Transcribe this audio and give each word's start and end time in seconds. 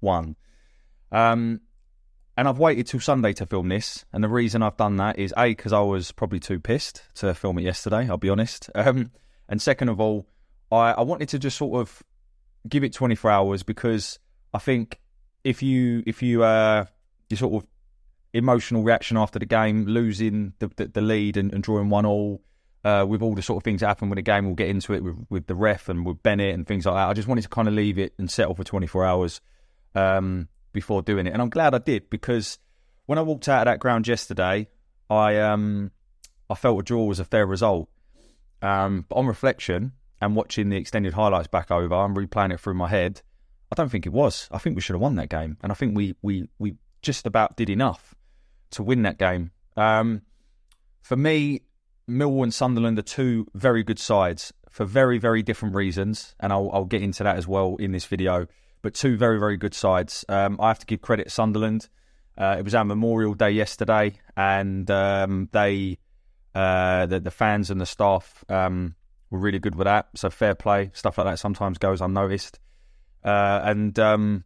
1. 0.00 0.36
Um, 1.12 1.60
and 2.36 2.46
I've 2.46 2.58
waited 2.58 2.86
till 2.86 3.00
Sunday 3.00 3.32
to 3.34 3.46
film 3.46 3.68
this. 3.68 4.04
And 4.12 4.22
the 4.22 4.28
reason 4.28 4.62
I've 4.62 4.76
done 4.76 4.96
that 4.96 5.18
is 5.18 5.34
A, 5.36 5.48
because 5.48 5.72
I 5.72 5.80
was 5.80 6.12
probably 6.12 6.38
too 6.38 6.60
pissed 6.60 7.02
to 7.16 7.34
film 7.34 7.58
it 7.58 7.62
yesterday, 7.62 8.08
I'll 8.08 8.16
be 8.16 8.30
honest. 8.30 8.70
Um, 8.78 9.10
and 9.50 9.62
second 9.62 9.88
of 9.88 9.98
all, 9.98 10.28
I, 10.70 10.92
I 10.92 11.00
wanted 11.00 11.30
to 11.30 11.38
just 11.38 11.56
sort 11.56 11.80
of 11.80 12.02
give 12.68 12.84
it 12.84 12.92
24 12.92 13.30
hours 13.30 13.62
because 13.62 14.18
I 14.52 14.58
think 14.58 15.00
if 15.42 15.62
you, 15.62 16.02
if 16.06 16.22
you, 16.22 16.44
uh, 16.44 16.84
sort 17.34 17.64
of 17.64 17.68
emotional 18.34 18.82
reaction 18.82 19.16
after 19.16 19.38
the 19.38 19.46
game, 19.46 19.86
losing 19.86 20.52
the, 20.58 20.70
the, 20.76 20.86
the 20.88 21.00
lead 21.00 21.38
and, 21.38 21.52
and 21.54 21.62
drawing 21.62 21.88
one 21.88 22.04
all, 22.04 22.42
uh, 22.84 23.04
with 23.08 23.22
all 23.22 23.34
the 23.34 23.42
sort 23.42 23.56
of 23.56 23.64
things 23.64 23.80
that 23.80 23.88
happen 23.88 24.10
with 24.10 24.16
the 24.18 24.22
game. 24.22 24.44
We'll 24.44 24.54
get 24.54 24.68
into 24.68 24.92
it 24.92 25.02
with, 25.02 25.16
with 25.28 25.46
the 25.46 25.54
ref 25.54 25.88
and 25.88 26.06
with 26.06 26.22
Bennett 26.22 26.54
and 26.54 26.66
things 26.66 26.86
like 26.86 26.94
that. 26.94 27.08
I 27.08 27.14
just 27.14 27.26
wanted 27.26 27.42
to 27.42 27.48
kind 27.48 27.66
of 27.68 27.74
leave 27.74 27.98
it 27.98 28.12
and 28.18 28.30
settle 28.30 28.54
for 28.54 28.64
24 28.64 29.04
hours 29.04 29.40
um, 29.98 30.48
before 30.72 31.02
doing 31.02 31.26
it. 31.26 31.32
And 31.32 31.42
I'm 31.42 31.50
glad 31.50 31.74
I 31.74 31.78
did 31.78 32.10
because 32.10 32.58
when 33.06 33.18
I 33.18 33.22
walked 33.22 33.48
out 33.48 33.66
of 33.66 33.72
that 33.72 33.80
ground 33.80 34.06
yesterday, 34.06 34.68
I 35.10 35.38
um, 35.38 35.90
I 36.48 36.54
felt 36.54 36.80
a 36.80 36.82
draw 36.82 37.04
was 37.04 37.20
a 37.20 37.24
fair 37.24 37.46
result. 37.46 37.88
Um, 38.60 39.04
but 39.08 39.16
on 39.16 39.26
reflection 39.26 39.92
and 40.20 40.34
watching 40.34 40.68
the 40.68 40.76
extended 40.76 41.14
highlights 41.14 41.48
back 41.48 41.70
over, 41.70 41.94
I'm 41.94 42.14
replaying 42.14 42.52
it 42.52 42.60
through 42.60 42.74
my 42.74 42.88
head. 42.88 43.22
I 43.70 43.74
don't 43.74 43.88
think 43.88 44.06
it 44.06 44.12
was. 44.12 44.48
I 44.50 44.58
think 44.58 44.76
we 44.76 44.82
should 44.82 44.94
have 44.94 45.02
won 45.02 45.16
that 45.16 45.28
game, 45.28 45.58
and 45.62 45.70
I 45.70 45.74
think 45.74 45.96
we 45.96 46.14
we 46.22 46.48
we 46.58 46.74
just 47.02 47.26
about 47.26 47.56
did 47.56 47.70
enough 47.70 48.14
to 48.70 48.82
win 48.82 49.02
that 49.02 49.18
game. 49.18 49.50
Um, 49.76 50.22
for 51.02 51.16
me, 51.16 51.62
Millwall 52.08 52.42
and 52.42 52.54
Sunderland 52.54 52.98
are 52.98 53.02
two 53.02 53.46
very 53.54 53.82
good 53.82 53.98
sides 53.98 54.52
for 54.70 54.84
very, 54.84 55.18
very 55.18 55.42
different 55.42 55.74
reasons, 55.74 56.34
and 56.40 56.52
I'll, 56.52 56.70
I'll 56.72 56.84
get 56.84 57.02
into 57.02 57.24
that 57.24 57.36
as 57.36 57.46
well 57.46 57.76
in 57.76 57.92
this 57.92 58.04
video. 58.04 58.46
But 58.88 58.94
two 58.94 59.18
very, 59.18 59.38
very 59.38 59.58
good 59.58 59.74
sides. 59.74 60.24
Um, 60.30 60.58
I 60.58 60.68
have 60.68 60.78
to 60.78 60.86
give 60.86 61.02
credit 61.02 61.24
to 61.24 61.28
Sunderland. 61.30 61.90
Uh, 62.38 62.56
it 62.58 62.64
was 62.64 62.74
our 62.74 62.86
Memorial 62.86 63.34
Day 63.34 63.50
yesterday, 63.50 64.14
and 64.34 64.90
um, 64.90 65.50
they, 65.52 65.98
uh, 66.54 67.04
the, 67.04 67.20
the, 67.20 67.30
fans 67.30 67.70
and 67.70 67.78
the 67.78 67.84
staff 67.84 68.42
um, 68.48 68.94
were 69.28 69.40
really 69.40 69.58
good 69.58 69.74
with 69.74 69.84
that. 69.84 70.08
So 70.14 70.30
fair 70.30 70.54
play. 70.54 70.90
Stuff 70.94 71.18
like 71.18 71.26
that 71.26 71.38
sometimes 71.38 71.76
goes 71.76 72.00
unnoticed, 72.00 72.60
uh, 73.22 73.60
and 73.62 73.98
um, 73.98 74.44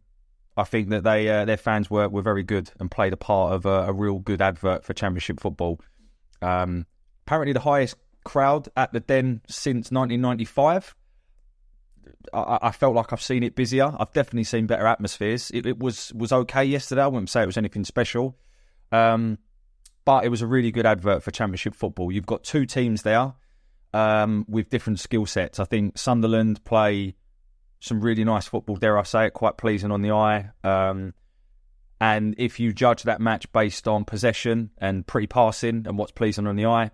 I 0.57 0.65
think 0.65 0.89
that 0.89 1.05
they 1.05 1.29
uh, 1.29 1.45
their 1.45 1.55
fans 1.55 1.89
were 1.89 2.09
were 2.09 2.21
very 2.21 2.43
good 2.43 2.69
and 2.81 2.91
played 2.91 3.13
a 3.13 3.17
part 3.17 3.53
of 3.53 3.65
a, 3.65 3.83
a 3.83 3.93
real 3.93 4.19
good 4.19 4.41
advert 4.41 4.83
for 4.83 4.91
Championship 4.93 5.39
football. 5.39 5.79
Um, 6.41 6.85
apparently 7.25 7.53
the 7.53 7.61
highest 7.61 7.95
crowd 8.25 8.67
at 8.75 8.91
the 8.91 8.99
Den 8.99 9.39
since 9.47 9.89
1995. 9.89 10.95
I, 12.33 12.59
I, 12.63 12.71
felt 12.71 12.95
like 12.95 13.13
I've 13.13 13.21
seen 13.21 13.43
it 13.43 13.55
busier. 13.55 13.93
I've 13.97 14.13
definitely 14.13 14.43
seen 14.45 14.67
better 14.67 14.87
atmospheres. 14.87 15.51
It, 15.51 15.65
it 15.65 15.79
was 15.79 16.11
was 16.13 16.31
okay 16.31 16.63
yesterday. 16.63 17.03
I 17.03 17.07
wouldn't 17.07 17.29
say 17.29 17.43
it 17.43 17.47
was 17.47 17.57
anything 17.57 17.83
special, 17.83 18.37
um, 18.91 19.37
but 20.05 20.25
it 20.25 20.29
was 20.29 20.41
a 20.41 20.47
really 20.47 20.71
good 20.71 20.85
advert 20.85 21.23
for 21.23 21.31
Championship 21.31 21.75
football. 21.75 22.11
You've 22.11 22.25
got 22.25 22.43
two 22.43 22.65
teams 22.65 23.03
there 23.03 23.33
um, 23.93 24.45
with 24.47 24.69
different 24.69 24.99
skill 24.99 25.25
sets. 25.25 25.59
I 25.59 25.65
think 25.65 25.97
Sunderland 25.97 26.63
play 26.63 27.15
some 27.79 27.99
really 27.99 28.23
nice 28.23 28.47
football. 28.47 28.75
Dare 28.75 28.97
I 28.97 29.03
say 29.03 29.27
it, 29.27 29.33
quite 29.33 29.57
pleasing 29.57 29.91
on 29.91 30.01
the 30.01 30.11
eye. 30.11 30.49
Um, 30.63 31.13
and 31.99 32.35
if 32.37 32.59
you 32.59 32.73
judge 32.73 33.03
that 33.03 33.21
match 33.21 33.51
based 33.53 33.87
on 33.87 34.03
possession 34.03 34.71
and 34.77 35.05
pre-passing 35.05 35.85
and 35.87 35.97
what's 35.97 36.11
pleasing 36.11 36.47
on 36.47 36.55
the 36.55 36.65
eye, 36.65 36.91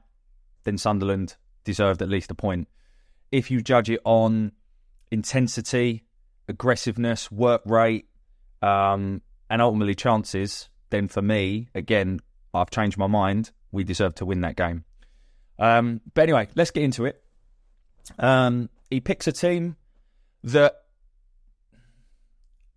then 0.65 0.77
Sunderland 0.77 1.35
deserved 1.63 2.01
at 2.01 2.09
least 2.09 2.31
a 2.31 2.35
point. 2.35 2.67
If 3.31 3.49
you 3.49 3.61
judge 3.61 3.89
it 3.89 4.01
on 4.03 4.51
intensity, 5.11 6.03
aggressiveness, 6.47 7.31
work 7.31 7.61
rate, 7.65 8.07
um, 8.61 9.21
and 9.49 9.61
ultimately 9.61 9.95
chances, 9.95 10.69
then 10.89 11.07
for 11.07 11.21
me, 11.21 11.69
again, 11.73 12.19
I've 12.53 12.69
changed 12.69 12.97
my 12.97 13.07
mind. 13.07 13.51
We 13.71 13.83
deserve 13.83 14.15
to 14.15 14.25
win 14.25 14.41
that 14.41 14.55
game. 14.55 14.83
Um, 15.57 16.01
but 16.13 16.23
anyway, 16.23 16.47
let's 16.55 16.71
get 16.71 16.83
into 16.83 17.05
it. 17.05 17.21
Um, 18.17 18.69
he 18.89 18.99
picks 18.99 19.27
a 19.27 19.31
team 19.31 19.75
that 20.43 20.83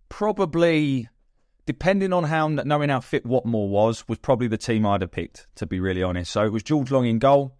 probably, 0.09 1.09
depending 1.65 2.13
on 2.13 2.25
how 2.25 2.47
knowing 2.47 2.89
how 2.89 2.99
fit 2.99 3.25
Watmore 3.25 3.69
was, 3.69 4.07
was 4.07 4.19
probably 4.19 4.47
the 4.47 4.57
team 4.57 4.85
I'd 4.85 5.01
have 5.01 5.11
picked. 5.11 5.47
To 5.55 5.65
be 5.65 5.79
really 5.79 6.03
honest, 6.03 6.31
so 6.31 6.43
it 6.43 6.51
was 6.51 6.61
George 6.61 6.91
Long 6.91 7.05
in 7.05 7.19
goal. 7.19 7.57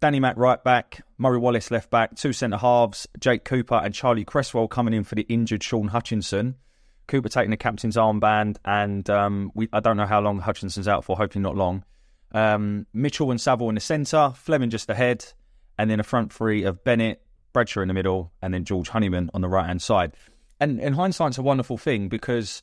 Danny 0.00 0.20
Mack 0.20 0.36
right 0.36 0.62
back, 0.62 1.04
Murray 1.16 1.38
Wallace 1.38 1.70
left 1.70 1.90
back, 1.90 2.14
two 2.16 2.32
centre 2.32 2.58
halves, 2.58 3.06
Jake 3.18 3.44
Cooper 3.44 3.76
and 3.76 3.94
Charlie 3.94 4.24
Cresswell 4.24 4.68
coming 4.68 4.92
in 4.92 5.04
for 5.04 5.14
the 5.14 5.22
injured 5.22 5.62
Shaun 5.62 5.88
Hutchinson. 5.88 6.56
Cooper 7.06 7.28
taking 7.28 7.50
the 7.50 7.56
captain's 7.56 7.96
armband, 7.96 8.56
and 8.64 9.08
um, 9.08 9.52
we, 9.54 9.68
I 9.72 9.80
don't 9.80 9.96
know 9.96 10.06
how 10.06 10.20
long 10.20 10.40
Hutchinson's 10.40 10.88
out 10.88 11.04
for, 11.04 11.16
hopefully 11.16 11.42
not 11.42 11.56
long. 11.56 11.84
Um, 12.32 12.86
Mitchell 12.92 13.30
and 13.30 13.40
Saville 13.40 13.68
in 13.68 13.76
the 13.76 13.80
centre, 13.80 14.32
Flemming 14.36 14.70
just 14.70 14.90
ahead, 14.90 15.24
and 15.78 15.88
then 15.88 16.00
a 16.00 16.02
front 16.02 16.32
three 16.32 16.64
of 16.64 16.82
Bennett, 16.84 17.22
Bradshaw 17.52 17.80
in 17.80 17.88
the 17.88 17.94
middle, 17.94 18.32
and 18.42 18.52
then 18.52 18.64
George 18.64 18.88
Honeyman 18.88 19.30
on 19.32 19.40
the 19.40 19.48
right 19.48 19.66
hand 19.66 19.80
side. 19.80 20.12
And 20.60 20.80
in 20.80 20.94
hindsight, 20.94 21.28
it's 21.28 21.38
a 21.38 21.42
wonderful 21.42 21.78
thing 21.78 22.08
because 22.08 22.62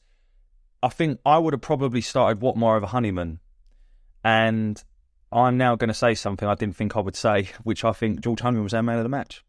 I 0.81 0.89
think 0.89 1.19
I 1.25 1.37
would 1.37 1.53
have 1.53 1.61
probably 1.61 2.01
started 2.01 2.41
Watmore 2.41 2.77
over 2.77 2.85
Honeyman. 2.85 3.39
And 4.23 4.83
I'm 5.33 5.57
now 5.57 5.75
going 5.75 5.87
to 5.89 5.93
say 5.93 6.13
something 6.13 6.47
I 6.47 6.55
didn't 6.55 6.75
think 6.75 6.95
I 6.95 6.99
would 6.99 7.15
say, 7.15 7.49
which 7.63 7.83
I 7.83 7.91
think 7.91 8.21
George 8.21 8.41
Honeyman 8.41 8.63
was 8.63 8.73
our 8.73 8.83
man 8.83 8.97
of 8.97 9.03
the 9.03 9.09
match. 9.09 9.43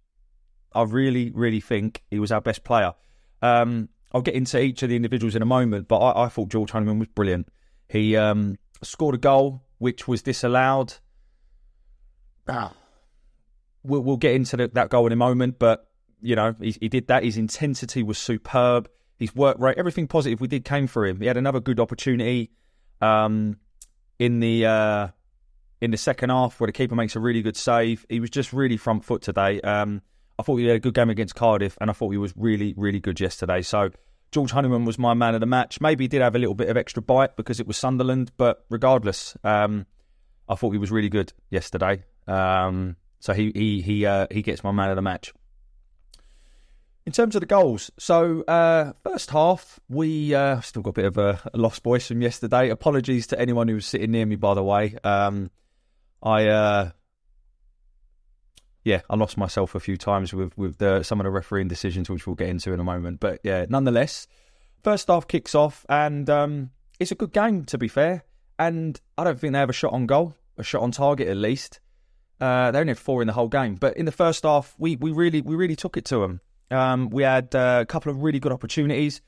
I 0.73 0.83
really, 0.83 1.31
really 1.31 1.61
think 1.61 2.03
he 2.11 2.19
was 2.19 2.33
our 2.33 2.41
best 2.41 2.65
player. 2.65 2.95
Um, 3.43 3.89
I'll 4.13 4.23
get 4.23 4.35
into 4.35 4.61
each 4.61 4.83
of 4.83 4.89
the 4.89 4.97
individuals 4.97 5.37
in 5.37 5.43
a 5.43 5.47
moment, 5.47 5.89
but 5.89 5.99
I, 5.99 6.25
I 6.25 6.29
thought 6.29 6.49
George 6.49 6.71
Honeyman 6.71 6.99
was 6.99 7.09
brilliant. 7.09 7.49
He 7.89 8.17
um, 8.17 8.57
scored 8.83 9.15
a 9.15 9.19
goal 9.19 9.63
which 9.79 10.09
was 10.09 10.23
disallowed. 10.23 10.95
Ah, 12.49 12.73
we'll, 13.83 14.01
we'll 14.01 14.17
get 14.17 14.35
into 14.35 14.57
the, 14.57 14.69
that 14.69 14.89
goal 14.89 15.07
in 15.07 15.13
a 15.13 15.17
moment, 15.17 15.59
but 15.59 15.89
you 16.23 16.35
know 16.35 16.55
he, 16.61 16.77
he 16.81 16.89
did 16.89 17.09
that. 17.09 17.25
His 17.25 17.37
intensity 17.37 18.03
was 18.03 18.19
superb. 18.19 18.89
His 19.19 19.35
work 19.35 19.59
rate, 19.59 19.77
everything 19.79 20.09
positive 20.09 20.41
we 20.41 20.49
did 20.49 20.65
came 20.65 20.87
for 20.87 21.07
him. 21.07 21.21
He 21.21 21.27
had 21.27 21.37
another 21.37 21.61
good 21.61 21.79
opportunity 21.79 22.51
um, 23.01 23.59
in 24.19 24.41
the. 24.41 24.67
Uh, 24.67 25.09
in 25.85 25.91
the 25.91 25.97
second 25.99 26.31
half 26.31 26.59
where 26.59 26.67
the 26.67 26.73
keeper 26.73 26.95
makes 26.95 27.15
a 27.15 27.21
really 27.21 27.43
good 27.43 27.57
save. 27.57 28.07
He 28.09 28.19
was 28.19 28.31
just 28.31 28.53
really 28.55 28.79
front 28.79 29.05
foot 29.05 29.21
today. 29.21 29.61
Um, 29.61 30.01
I 30.39 30.43
thought 30.43 30.57
he 30.57 30.67
had 30.67 30.77
a 30.77 30.81
good 30.81 30.95
game 30.95 31.11
against 31.11 31.35
Cardiff, 31.35 31.77
and 31.81 31.91
I 31.91 31.93
thought 31.93 32.11
he 32.11 32.17
was 32.17 32.33
really, 32.37 32.73
really 32.77 33.01
good 33.01 33.21
yesterday. 33.21 33.61
So 33.61 33.91
George 34.33 34.51
Honeyman 34.51 34.87
was 34.87 34.99
my 34.99 35.13
man 35.15 35.35
of 35.35 35.41
the 35.41 35.47
match. 35.47 35.81
Maybe 35.81 36.05
he 36.05 36.09
did 36.09 36.23
have 36.23 36.35
a 36.35 36.39
little 36.39 36.55
bit 36.55 36.71
of 36.71 36.77
extra 36.77 37.03
bite 37.03 37.37
because 37.37 37.61
it 37.61 37.67
was 37.67 37.77
Sunderland, 37.77 38.33
but 38.37 38.65
regardless, 38.71 39.37
um, 39.45 39.87
I 40.49 40.55
thought 40.55 40.71
he 40.71 40.79
was 40.79 40.91
really 40.91 41.11
good 41.11 41.33
yesterday. 41.51 42.03
Um, 42.27 42.97
so 43.21 43.35
he 43.35 43.53
he 43.55 43.83
he 43.83 44.07
uh, 44.07 44.27
he 44.31 44.43
gets 44.43 44.65
my 44.65 44.73
man 44.73 44.89
of 44.89 44.97
the 44.97 45.03
match. 45.03 45.33
In 47.07 47.13
terms 47.13 47.37
of 47.37 47.41
the 47.41 47.47
goals, 47.47 47.91
so 47.99 48.43
uh, 48.45 48.95
first 49.03 49.31
half, 49.31 49.79
we 49.91 50.35
uh, 50.35 50.63
still 50.63 50.81
got 50.81 50.91
a 50.91 50.95
bit 50.95 51.05
of 51.05 51.19
a, 51.19 51.39
a 51.53 51.59
lost 51.59 51.83
voice 51.83 52.09
from 52.09 52.23
yesterday. 52.23 52.71
Apologies 52.71 53.27
to 53.27 53.39
anyone 53.39 53.69
who 53.69 53.75
was 53.75 53.85
sitting 53.85 54.11
near 54.11 54.25
me, 54.25 54.37
by 54.37 54.55
the 54.55 54.63
way. 54.63 54.97
Um, 55.05 55.51
I, 56.25 56.47
uh, 56.47 56.91
yeah, 58.83 59.03
I 59.11 59.17
lost 59.17 59.37
myself 59.37 59.75
a 59.75 59.81
few 59.81 59.97
times 59.97 60.33
with 60.33 60.57
with 60.57 60.79
the, 60.79 61.03
some 61.03 61.21
of 61.21 61.25
the 61.25 61.31
refereeing 61.31 61.69
decisions, 61.69 62.09
which 62.09 62.27
we'll 62.27 62.35
get 62.35 62.49
into 62.49 62.73
in 62.73 62.81
a 62.81 62.85
moment. 62.85 63.21
But 63.21 63.41
yeah, 63.45 63.67
nonetheless, 63.69 64.27
first 64.83 65.09
half 65.09 65.29
kicks 65.29 65.55
off, 65.55 65.85
and 65.89 66.29
um, 66.31 66.71
it's 66.99 67.13
a 67.13 67.15
good 67.15 67.33
game 67.33 67.65
to 67.67 67.79
be 67.79 67.89
fair. 67.89 68.25
And 68.59 69.01
I 69.19 69.25
don't 69.25 69.39
think 69.39 69.53
they 69.53 69.59
have 69.59 69.71
a 69.71 69.75
shot 69.75 69.93
on 69.93 70.07
goal, 70.07 70.35
a 70.57 70.63
shot 70.63 70.83
on 70.83 70.93
target 70.93 71.29
at 71.29 71.37
least. 71.37 71.81
Uh, 72.41 72.71
they 72.71 72.81
only 72.81 72.91
had 72.91 72.99
four 72.99 73.21
in 73.21 73.27
the 73.27 73.33
whole 73.33 73.49
game, 73.49 73.75
but 73.77 73.97
in 73.97 74.07
the 74.07 74.13
first 74.13 74.45
half, 74.45 74.75
we 74.79 74.97
we 74.97 75.13
really 75.13 75.41
we 75.41 75.57
really 75.57 75.77
took 75.77 75.97
it 75.97 76.05
to 76.07 76.19
them. 76.19 76.41
Um, 76.71 77.11
we 77.11 77.23
had 77.23 77.55
uh, 77.55 77.81
a 77.83 77.87
couple 77.87 78.11
of 78.11 78.23
really 78.23 78.41
good 78.41 78.53
opportunities, 78.53 79.21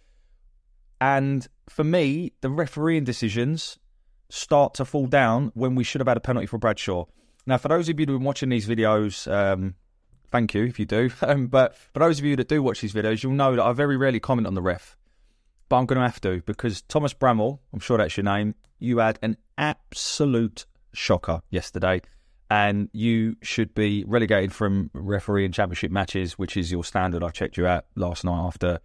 and 1.01 1.47
for 1.69 1.85
me, 1.85 2.33
the 2.41 2.51
refereeing 2.51 3.05
decisions 3.05 3.79
start 4.29 4.75
to 4.75 4.85
fall 4.85 5.07
down 5.07 5.53
when 5.55 5.75
we 5.75 5.85
should 5.85 6.01
have 6.01 6.09
had 6.09 6.17
a 6.17 6.21
penalty 6.21 6.47
for 6.47 6.59
Bradshaw. 6.59 7.05
Now, 7.47 7.59
for 7.59 7.69
those 7.69 7.89
of 7.89 7.99
you 7.99 8.07
who've 8.07 8.19
been 8.19 8.25
watching 8.25 8.49
these 8.49 8.67
videos, 8.67 9.31
um, 9.31 9.75
thank 10.31 10.55
you 10.55 10.65
if 10.65 10.79
you 10.79 10.87
do. 10.87 11.11
Um, 11.23 11.47
but 11.47 11.77
for 11.77 12.01
those 12.01 12.19
of 12.19 12.25
you 12.25 12.37
that 12.37 12.49
do 12.49 12.63
watch 12.63 12.81
these 12.81 12.93
videos, 12.93 13.23
you'll 13.23 13.33
know 13.33 13.57
that 13.57 13.65
I 13.65 13.73
very 13.73 13.97
rarely 13.97 14.21
comment 14.21 14.47
on 14.47 14.55
the 14.55 14.63
ref. 14.63 14.97
But 15.69 15.77
I'm 15.79 15.87
going 15.87 15.99
to 15.99 16.07
have 16.07 16.21
to 16.23 16.43
because 16.47 16.83
Thomas 16.83 17.15
Bramall, 17.15 17.59
I'm 17.73 17.81
sure 17.81 17.99
that's 17.99 18.17
your 18.17 18.25
name, 18.25 18.55
you 18.79 18.99
had 18.99 19.19
an 19.23 19.37
absolute 19.59 20.67
shocker 20.93 21.41
yesterday. 21.51 22.03
And 22.49 22.89
you 22.93 23.37
should 23.43 23.75
be 23.75 24.05
relegated 24.07 24.53
from 24.53 24.91
refereeing 24.93 25.51
championship 25.51 25.91
matches, 25.91 26.35
which 26.35 26.57
is 26.57 26.71
your 26.71 26.85
standard. 26.85 27.25
I 27.25 27.31
checked 27.31 27.57
you 27.57 27.67
out 27.67 27.87
last 27.97 28.25
night 28.25 28.39
after 28.39 28.79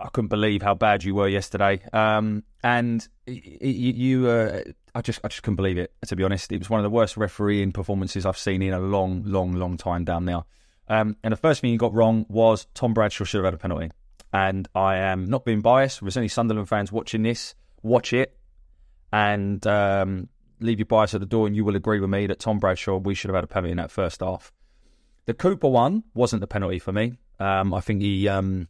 I 0.00 0.08
couldn't 0.08 0.28
believe 0.28 0.62
how 0.62 0.74
bad 0.74 1.04
you 1.04 1.14
were 1.14 1.28
yesterday. 1.28 1.80
Um, 1.92 2.44
and 2.62 3.06
you, 3.26 3.92
you 3.92 4.28
uh, 4.28 4.62
I 4.94 5.00
just, 5.02 5.20
I 5.24 5.28
just 5.28 5.42
couldn't 5.42 5.56
believe 5.56 5.78
it. 5.78 5.92
To 6.06 6.16
be 6.16 6.24
honest, 6.24 6.52
it 6.52 6.58
was 6.58 6.70
one 6.70 6.80
of 6.80 6.84
the 6.84 6.90
worst 6.90 7.16
refereeing 7.16 7.72
performances 7.72 8.26
I've 8.26 8.38
seen 8.38 8.62
in 8.62 8.72
a 8.72 8.80
long, 8.80 9.22
long, 9.24 9.52
long 9.54 9.76
time 9.76 10.04
down 10.04 10.24
there. 10.26 10.42
Um, 10.88 11.16
and 11.22 11.32
the 11.32 11.36
first 11.36 11.60
thing 11.60 11.70
you 11.70 11.78
got 11.78 11.94
wrong 11.94 12.26
was 12.28 12.66
Tom 12.74 12.94
Bradshaw 12.94 13.24
should 13.24 13.38
have 13.38 13.46
had 13.46 13.54
a 13.54 13.58
penalty. 13.58 13.90
And 14.32 14.68
I 14.74 14.96
am 14.96 15.26
not 15.26 15.44
being 15.44 15.60
biased. 15.60 15.98
If 15.98 16.02
there's 16.02 16.16
any 16.16 16.28
Sunderland 16.28 16.68
fans 16.68 16.90
watching 16.90 17.22
this, 17.22 17.54
watch 17.82 18.12
it 18.12 18.36
and 19.12 19.66
um, 19.66 20.28
leave 20.60 20.78
your 20.78 20.86
bias 20.86 21.14
at 21.14 21.20
the 21.20 21.26
door, 21.26 21.46
and 21.46 21.54
you 21.54 21.64
will 21.64 21.76
agree 21.76 22.00
with 22.00 22.10
me 22.10 22.26
that 22.26 22.38
Tom 22.40 22.58
Bradshaw 22.58 22.96
we 22.96 23.14
should 23.14 23.28
have 23.28 23.36
had 23.36 23.44
a 23.44 23.48
penalty 23.48 23.72
in 23.72 23.76
that 23.76 23.90
first 23.90 24.20
half. 24.20 24.52
The 25.26 25.34
Cooper 25.34 25.68
one 25.68 26.04
wasn't 26.14 26.40
the 26.40 26.46
penalty 26.46 26.78
for 26.78 26.92
me. 26.92 27.18
Um, 27.38 27.74
I 27.74 27.80
think 27.80 28.00
he 28.02 28.28
um, 28.28 28.68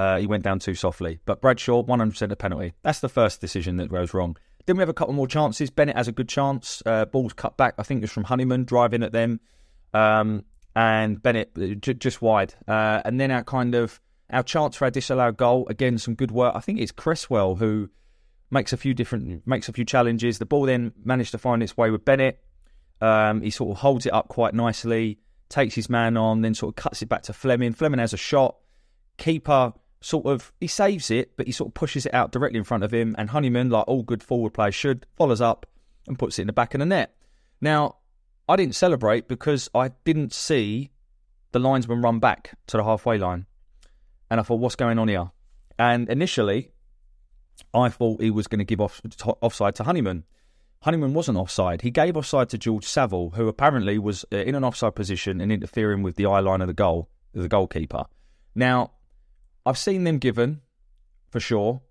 uh, 0.00 0.16
he 0.16 0.26
went 0.26 0.42
down 0.42 0.58
too 0.58 0.74
softly. 0.74 1.20
But 1.26 1.42
Bradshaw, 1.42 1.82
100% 1.82 2.32
a 2.32 2.36
penalty. 2.36 2.72
That's 2.82 3.00
the 3.00 3.08
first 3.10 3.42
decision 3.42 3.76
that 3.76 3.90
goes 3.90 4.14
wrong. 4.14 4.34
Then 4.64 4.76
we 4.78 4.80
have 4.80 4.88
a 4.88 4.94
couple 4.94 5.12
more 5.12 5.26
chances. 5.26 5.68
Bennett 5.68 5.94
has 5.94 6.08
a 6.08 6.12
good 6.12 6.28
chance. 6.28 6.82
Uh, 6.86 7.04
ball's 7.04 7.34
cut 7.34 7.58
back. 7.58 7.74
I 7.76 7.82
think 7.82 7.98
it 7.98 8.04
was 8.04 8.10
from 8.10 8.24
Honeyman 8.24 8.64
driving 8.64 9.02
at 9.02 9.12
them. 9.12 9.40
Um, 9.92 10.46
and 10.74 11.22
Bennett 11.22 11.50
uh, 11.54 11.74
j- 11.74 11.92
just 11.92 12.22
wide. 12.22 12.54
Uh, 12.66 13.02
and 13.04 13.20
then 13.20 13.30
our 13.30 13.44
kind 13.44 13.74
of 13.74 14.00
our 14.30 14.42
chance 14.42 14.76
for 14.76 14.86
our 14.86 14.90
disallowed 14.90 15.36
goal. 15.36 15.66
Again, 15.68 15.98
some 15.98 16.14
good 16.14 16.30
work. 16.30 16.54
I 16.56 16.60
think 16.60 16.80
it's 16.80 16.92
Cresswell 16.92 17.56
who 17.56 17.90
makes 18.50 18.72
a 18.72 18.78
few 18.78 18.94
different 18.94 19.46
makes 19.46 19.68
a 19.68 19.72
few 19.72 19.84
challenges. 19.84 20.38
The 20.38 20.46
ball 20.46 20.62
then 20.62 20.92
managed 21.04 21.32
to 21.32 21.38
find 21.38 21.62
its 21.62 21.76
way 21.76 21.90
with 21.90 22.06
Bennett. 22.06 22.42
Um, 23.02 23.42
he 23.42 23.50
sort 23.50 23.72
of 23.72 23.78
holds 23.78 24.06
it 24.06 24.14
up 24.14 24.28
quite 24.28 24.54
nicely, 24.54 25.18
takes 25.50 25.74
his 25.74 25.90
man 25.90 26.16
on, 26.16 26.40
then 26.40 26.54
sort 26.54 26.72
of 26.72 26.76
cuts 26.76 27.02
it 27.02 27.10
back 27.10 27.22
to 27.24 27.34
Flemming. 27.34 27.74
Flemming 27.74 28.00
has 28.00 28.14
a 28.14 28.18
shot. 28.18 28.56
Keeper 29.18 29.74
sort 30.00 30.26
of 30.26 30.52
he 30.60 30.66
saves 30.66 31.10
it, 31.10 31.36
but 31.36 31.46
he 31.46 31.52
sort 31.52 31.68
of 31.68 31.74
pushes 31.74 32.06
it 32.06 32.14
out 32.14 32.32
directly 32.32 32.58
in 32.58 32.64
front 32.64 32.84
of 32.84 32.92
him. 32.92 33.14
And 33.18 33.30
Honeyman, 33.30 33.70
like 33.70 33.84
all 33.86 34.02
good 34.02 34.22
forward 34.22 34.54
players 34.54 34.74
should, 34.74 35.06
follows 35.16 35.40
up 35.40 35.66
and 36.06 36.18
puts 36.18 36.38
it 36.38 36.42
in 36.42 36.46
the 36.46 36.52
back 36.52 36.74
of 36.74 36.80
the 36.80 36.86
net. 36.86 37.14
Now, 37.60 37.96
I 38.48 38.56
didn't 38.56 38.74
celebrate 38.74 39.28
because 39.28 39.68
I 39.74 39.90
didn't 40.04 40.32
see 40.32 40.90
the 41.52 41.58
linesman 41.58 42.02
run 42.02 42.18
back 42.18 42.52
to 42.68 42.76
the 42.76 42.84
halfway 42.84 43.18
line. 43.18 43.46
And 44.30 44.40
I 44.40 44.42
thought, 44.42 44.60
what's 44.60 44.76
going 44.76 44.98
on 44.98 45.08
here? 45.08 45.30
And 45.78 46.08
initially, 46.08 46.72
I 47.74 47.88
thought 47.88 48.22
he 48.22 48.30
was 48.30 48.46
going 48.46 48.58
to 48.60 48.64
give 48.64 48.80
off 48.80 49.00
offside 49.40 49.74
to 49.76 49.84
Honeyman. 49.84 50.24
Honeyman 50.82 51.12
wasn't 51.12 51.36
offside. 51.36 51.82
He 51.82 51.90
gave 51.90 52.16
offside 52.16 52.48
to 52.50 52.58
George 52.58 52.84
Saville, 52.84 53.30
who 53.30 53.48
apparently 53.48 53.98
was 53.98 54.24
uh, 54.32 54.38
in 54.38 54.54
an 54.54 54.64
offside 54.64 54.94
position 54.94 55.40
and 55.40 55.52
interfering 55.52 56.02
with 56.02 56.16
the 56.16 56.26
eye 56.26 56.40
line 56.40 56.62
of 56.62 56.68
the 56.68 56.74
goal, 56.74 57.08
the 57.34 57.48
goalkeeper. 57.48 58.04
Now, 58.54 58.92
I've 59.66 59.78
seen 59.78 60.04
them 60.04 60.18
given 60.18 60.60
for 61.30 61.40
sure. 61.40 61.82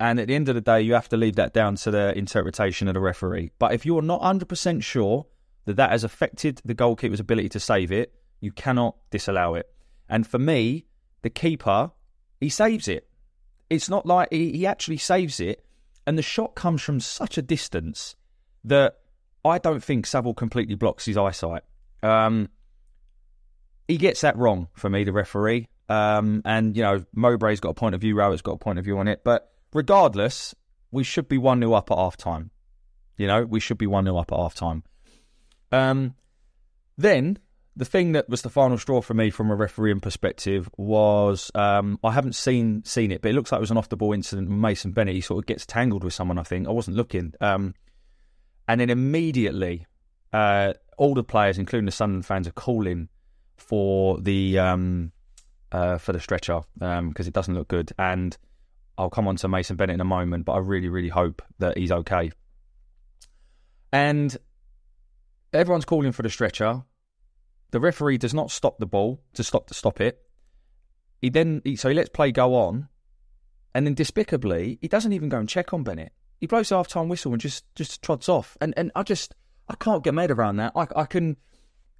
And 0.00 0.18
at 0.18 0.28
the 0.28 0.34
end 0.34 0.48
of 0.48 0.54
the 0.54 0.60
day, 0.60 0.82
you 0.82 0.94
have 0.94 1.08
to 1.10 1.16
leave 1.16 1.36
that 1.36 1.52
down 1.52 1.76
to 1.76 1.90
the 1.90 2.16
interpretation 2.18 2.88
of 2.88 2.94
the 2.94 3.00
referee. 3.00 3.52
But 3.58 3.72
if 3.72 3.86
you're 3.86 4.02
not 4.02 4.20
100% 4.20 4.82
sure 4.82 5.26
that 5.64 5.76
that 5.76 5.90
has 5.90 6.02
affected 6.02 6.60
the 6.64 6.74
goalkeeper's 6.74 7.20
ability 7.20 7.50
to 7.50 7.60
save 7.60 7.92
it, 7.92 8.12
you 8.40 8.50
cannot 8.50 8.96
disallow 9.10 9.54
it. 9.54 9.72
And 10.08 10.26
for 10.26 10.38
me, 10.38 10.86
the 11.22 11.30
keeper, 11.30 11.92
he 12.40 12.48
saves 12.48 12.88
it. 12.88 13.08
It's 13.70 13.88
not 13.88 14.04
like 14.04 14.28
he, 14.32 14.52
he 14.52 14.66
actually 14.66 14.96
saves 14.96 15.38
it. 15.38 15.64
And 16.06 16.18
the 16.18 16.22
shot 16.22 16.56
comes 16.56 16.82
from 16.82 16.98
such 16.98 17.38
a 17.38 17.42
distance 17.42 18.16
that 18.64 18.98
I 19.44 19.58
don't 19.58 19.82
think 19.82 20.06
Saville 20.06 20.34
completely 20.34 20.74
blocks 20.74 21.04
his 21.04 21.16
eyesight. 21.16 21.62
Um, 22.02 22.48
he 23.86 23.96
gets 23.96 24.20
that 24.22 24.36
wrong 24.36 24.68
for 24.74 24.90
me, 24.90 25.04
the 25.04 25.12
referee. 25.12 25.68
Um, 25.88 26.42
and, 26.44 26.76
you 26.76 26.82
know, 26.82 27.04
Mowbray's 27.16 27.60
got 27.60 27.70
a 27.70 27.74
point 27.74 27.94
of 27.94 28.00
view, 28.00 28.14
Rowett's 28.14 28.42
got 28.42 28.52
a 28.52 28.58
point 28.58 28.78
of 28.78 28.84
view 28.84 28.98
on 28.98 29.08
it. 29.08 29.22
But 29.24 29.52
regardless, 29.72 30.54
we 30.90 31.04
should 31.04 31.28
be 31.28 31.38
1 31.38 31.60
0 31.60 31.72
up 31.72 31.90
at 31.90 31.96
half 31.96 32.16
time. 32.16 32.50
You 33.16 33.26
know, 33.26 33.44
we 33.44 33.60
should 33.60 33.78
be 33.78 33.86
1 33.86 34.04
0 34.04 34.16
up 34.16 34.32
at 34.32 34.38
half 34.38 34.54
time. 34.54 34.84
Um, 35.70 36.14
then, 36.96 37.38
the 37.74 37.84
thing 37.84 38.12
that 38.12 38.28
was 38.28 38.42
the 38.42 38.50
final 38.50 38.76
straw 38.76 39.00
for 39.00 39.14
me 39.14 39.30
from 39.30 39.50
a 39.50 39.54
refereeing 39.54 40.00
perspective 40.00 40.68
was 40.76 41.50
um, 41.54 41.98
I 42.04 42.12
haven't 42.12 42.34
seen 42.34 42.84
seen 42.84 43.10
it, 43.10 43.22
but 43.22 43.30
it 43.30 43.34
looks 43.34 43.50
like 43.50 43.58
it 43.58 43.62
was 43.62 43.70
an 43.70 43.78
off 43.78 43.88
the 43.88 43.96
ball 43.96 44.12
incident 44.12 44.48
with 44.48 44.58
Mason 44.58 44.92
Bennett. 44.92 45.14
He 45.14 45.22
sort 45.22 45.38
of 45.38 45.46
gets 45.46 45.64
tangled 45.64 46.04
with 46.04 46.12
someone, 46.12 46.38
I 46.38 46.42
think. 46.42 46.68
I 46.68 46.70
wasn't 46.70 46.96
looking. 46.96 47.32
Um, 47.40 47.74
and 48.68 48.80
then 48.80 48.90
immediately, 48.90 49.86
uh, 50.32 50.74
all 50.98 51.14
the 51.14 51.24
players, 51.24 51.58
including 51.58 51.86
the 51.86 51.92
Sunderland 51.92 52.26
fans, 52.26 52.46
are 52.46 52.52
calling 52.52 53.08
for 53.56 54.20
the 54.20 54.58
um, 54.58 55.12
uh, 55.72 55.98
for 55.98 56.12
the 56.12 56.20
stretcher 56.20 56.60
because 56.74 56.98
um, 56.98 57.14
it 57.16 57.32
doesn't 57.32 57.54
look 57.54 57.68
good. 57.68 57.92
And 57.98 58.36
I'll 58.96 59.10
come 59.10 59.26
on 59.26 59.36
to 59.36 59.48
Mason 59.48 59.76
Bennett 59.76 59.94
in 59.94 60.00
a 60.00 60.04
moment, 60.04 60.44
but 60.44 60.52
I 60.52 60.58
really, 60.58 60.88
really 60.88 61.08
hope 61.08 61.42
that 61.58 61.76
he's 61.76 61.90
okay. 61.90 62.30
And 63.92 64.36
everyone's 65.52 65.84
calling 65.84 66.12
for 66.12 66.22
the 66.22 66.30
stretcher. 66.30 66.82
The 67.70 67.80
referee 67.80 68.18
does 68.18 68.34
not 68.34 68.50
stop 68.50 68.78
the 68.78 68.86
ball 68.86 69.20
to 69.34 69.42
stop 69.42 69.66
to 69.68 69.74
stop 69.74 70.00
it. 70.00 70.20
He 71.20 71.30
then 71.30 71.62
he, 71.64 71.76
so 71.76 71.88
he 71.88 71.94
lets 71.94 72.10
play 72.10 72.32
go 72.32 72.54
on, 72.54 72.88
and 73.74 73.86
then 73.86 73.94
despicably 73.94 74.78
he 74.82 74.88
doesn't 74.88 75.12
even 75.12 75.28
go 75.28 75.38
and 75.38 75.48
check 75.48 75.72
on 75.72 75.82
Bennett. 75.82 76.12
He 76.38 76.46
blows 76.46 76.68
the 76.68 76.76
half 76.76 76.88
time 76.88 77.08
whistle 77.08 77.32
and 77.32 77.40
just 77.40 77.64
just 77.74 78.02
trots 78.02 78.28
off. 78.28 78.58
And 78.60 78.74
and 78.76 78.92
I 78.94 79.02
just 79.02 79.34
I 79.68 79.74
can't 79.76 80.04
get 80.04 80.12
mad 80.12 80.30
around 80.30 80.56
that. 80.56 80.72
I 80.76 80.86
I 80.94 81.04
can 81.06 81.36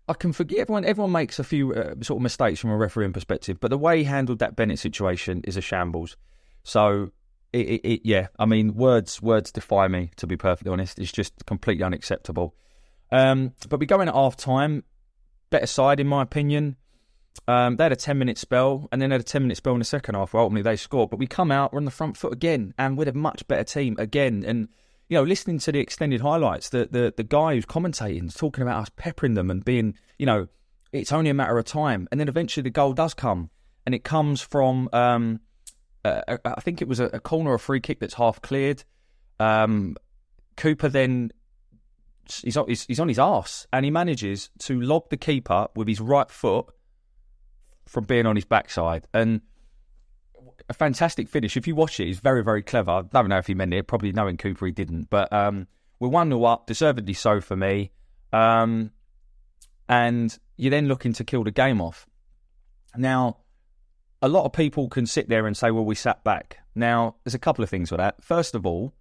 I 0.09 0.15
can 0.15 0.33
forgive 0.33 0.61
everyone. 0.61 0.85
Everyone 0.85 1.13
makes 1.13 1.39
a 1.39 1.45
few 1.45 1.75
uh, 1.75 1.95
sort 2.03 2.19
of 2.19 2.23
mistakes 2.23 2.61
from 2.61 2.71
a 2.71 2.77
refereeing 2.77 3.13
perspective, 3.13 3.59
but 3.61 3.71
the 3.71 3.79
way 3.79 3.99
he 3.99 4.05
handled 4.05 4.41
that 4.41 4.57
Bennett 4.57 4.79
situation 4.79 5.43
is 5.45 5.57
a 5.57 5.61
shambles. 5.61 6.17
So, 6.65 7.11
it, 7.53 7.67
it, 7.67 7.81
it, 7.85 8.01
yeah, 8.05 8.29
I 8.39 8.47
mean, 8.47 8.75
words 8.75 9.23
words 9.23 9.53
defy 9.53 9.89
me. 9.89 10.11
To 10.17 10.27
be 10.27 10.37
perfectly 10.37 10.73
honest, 10.73 10.99
it's 10.99 11.13
just 11.13 11.47
completely 11.47 11.85
unacceptable. 11.85 12.55
Um, 13.11 13.53
but 13.69 13.79
we 13.79 13.87
go 13.87 14.01
in 14.01 14.09
at 14.09 14.15
half 14.15 14.37
time, 14.37 14.85
better 15.51 15.67
side 15.67 16.01
in 16.01 16.07
my 16.07 16.23
opinion. 16.23 16.77
Um, 17.47 17.77
they 17.77 17.85
had 17.85 17.93
a 17.93 17.97
ten 17.97 18.19
minute 18.19 18.39
spell, 18.39 18.89
and 18.91 19.01
then 19.01 19.11
had 19.11 19.21
a 19.21 19.25
ten 19.25 19.43
minute 19.43 19.57
spell 19.57 19.75
in 19.75 19.79
the 19.79 19.85
second 19.85 20.15
half. 20.17 20.35
Where 20.35 20.43
ultimately 20.43 20.63
they 20.63 20.77
scored, 20.77 21.11
but 21.11 21.19
we 21.19 21.27
come 21.27 21.53
out, 21.53 21.73
we're 21.73 21.79
on 21.79 21.85
the 21.85 21.91
front 21.91 22.17
foot 22.17 22.33
again, 22.33 22.75
and 22.77 22.97
with 22.99 23.09
a 23.09 23.13
much 23.13 23.47
better 23.47 23.65
team 23.65 23.97
again, 23.99 24.45
and 24.47 24.69
you 25.13 25.19
know, 25.19 25.25
listening 25.25 25.59
to 25.59 25.71
the 25.71 25.79
extended 25.79 26.23
highlights, 26.23 26.71
the 26.71 26.89
the 26.91 27.13
the 27.15 27.23
guy 27.23 27.55
who's 27.55 27.67
commentating 27.67 28.29
is 28.29 28.35
talking 28.35 28.63
about 28.63 28.81
us 28.81 28.91
peppering 28.97 29.35
them 29.35 29.51
and 29.51 29.63
being, 29.63 29.95
you 30.17 30.25
know, 30.25 30.49
it's 30.91 31.13
only 31.13 31.29
a 31.29 31.35
matter 31.35 31.59
of 31.59 31.67
time, 31.67 32.09
and 32.11 32.19
then 32.19 32.29
eventually 32.29 32.63
the 32.63 32.71
goal 32.71 32.95
does 32.95 33.13
come, 33.13 33.51
and 33.85 33.95
it 33.95 34.05
comes 34.05 34.41
from, 34.41 34.89
um, 34.95 35.41
uh, 36.03 36.39
I 36.47 36.63
think 36.63 36.81
it 36.81 36.89
was 36.89 36.99
a, 36.99 37.09
a, 37.09 37.21
corner 37.21 37.51
or 37.51 37.57
a 37.57 37.59
free 37.59 37.79
kick 37.79 38.01
that's 38.01 38.15
half 38.15 38.41
cleared. 38.41 38.85
Um, 39.39 39.97
Cooper 40.57 40.89
then 40.89 41.31
he's 42.43 42.57
on, 42.57 42.67
he's, 42.67 42.87
he's 42.87 43.01
on 43.01 43.09
his 43.09 43.19
ass 43.19 43.67
and 43.71 43.85
he 43.85 43.91
manages 43.91 44.49
to 44.61 44.81
lob 44.81 45.11
the 45.11 45.19
keeper 45.19 45.67
with 45.77 45.89
his 45.89 46.01
right 46.01 46.31
foot 46.31 46.67
from 47.85 48.05
being 48.05 48.25
on 48.25 48.35
his 48.35 48.47
backside, 48.47 49.07
and 49.13 49.43
a 50.69 50.75
fantastic 50.75 51.29
finish. 51.29 51.57
If 51.57 51.67
you 51.67 51.75
watch 51.75 52.01
it, 52.01 52.07
he's 52.07 52.21
very, 52.21 52.43
very 52.43 52.63
clever. 52.63 52.91
I 52.91 53.03
don't 53.03 53.29
know 53.29 53.39
if 53.39 53.47
he 53.47 53.55
meant 53.55 53.75
it. 53.75 53.87
Probably 53.87 54.13
knowing 54.13 54.37
Cooper, 54.37 54.67
he 54.67 54.73
didn't. 54.73 55.11
But 55.11 55.33
um, 55.33 55.67
we're 55.99 56.09
1 56.09 56.29
0 56.29 56.45
up, 56.45 56.67
deservedly 56.67 57.15
so 57.15 57.41
for 57.41 57.57
me. 57.57 57.91
Um, 58.33 58.91
and 59.89 60.37
you're 60.57 60.71
then 60.71 60.89
looking 60.89 61.13
to 61.15 61.25
kill 61.25 61.45
the 61.45 61.51
game 61.51 61.81
off. 61.81 62.07
Now, 62.97 63.39
a 64.21 64.29
lot 64.29 64.45
of 64.45 64.53
people 64.53 64.89
can 64.89 65.07
sit 65.07 65.29
there 65.29 65.47
and 65.47 65.57
say, 65.57 65.71
well, 65.71 65.85
we 65.85 65.95
sat 65.95 66.23
back. 66.25 66.59
Now, 66.75 67.17
there's 67.25 67.35
a 67.35 67.39
couple 67.39 67.65
of 67.65 67.71
things 67.71 67.91
with 67.91 67.99
that. 67.99 68.23
First 68.23 68.55
of 68.55 68.65
all, 68.65 68.95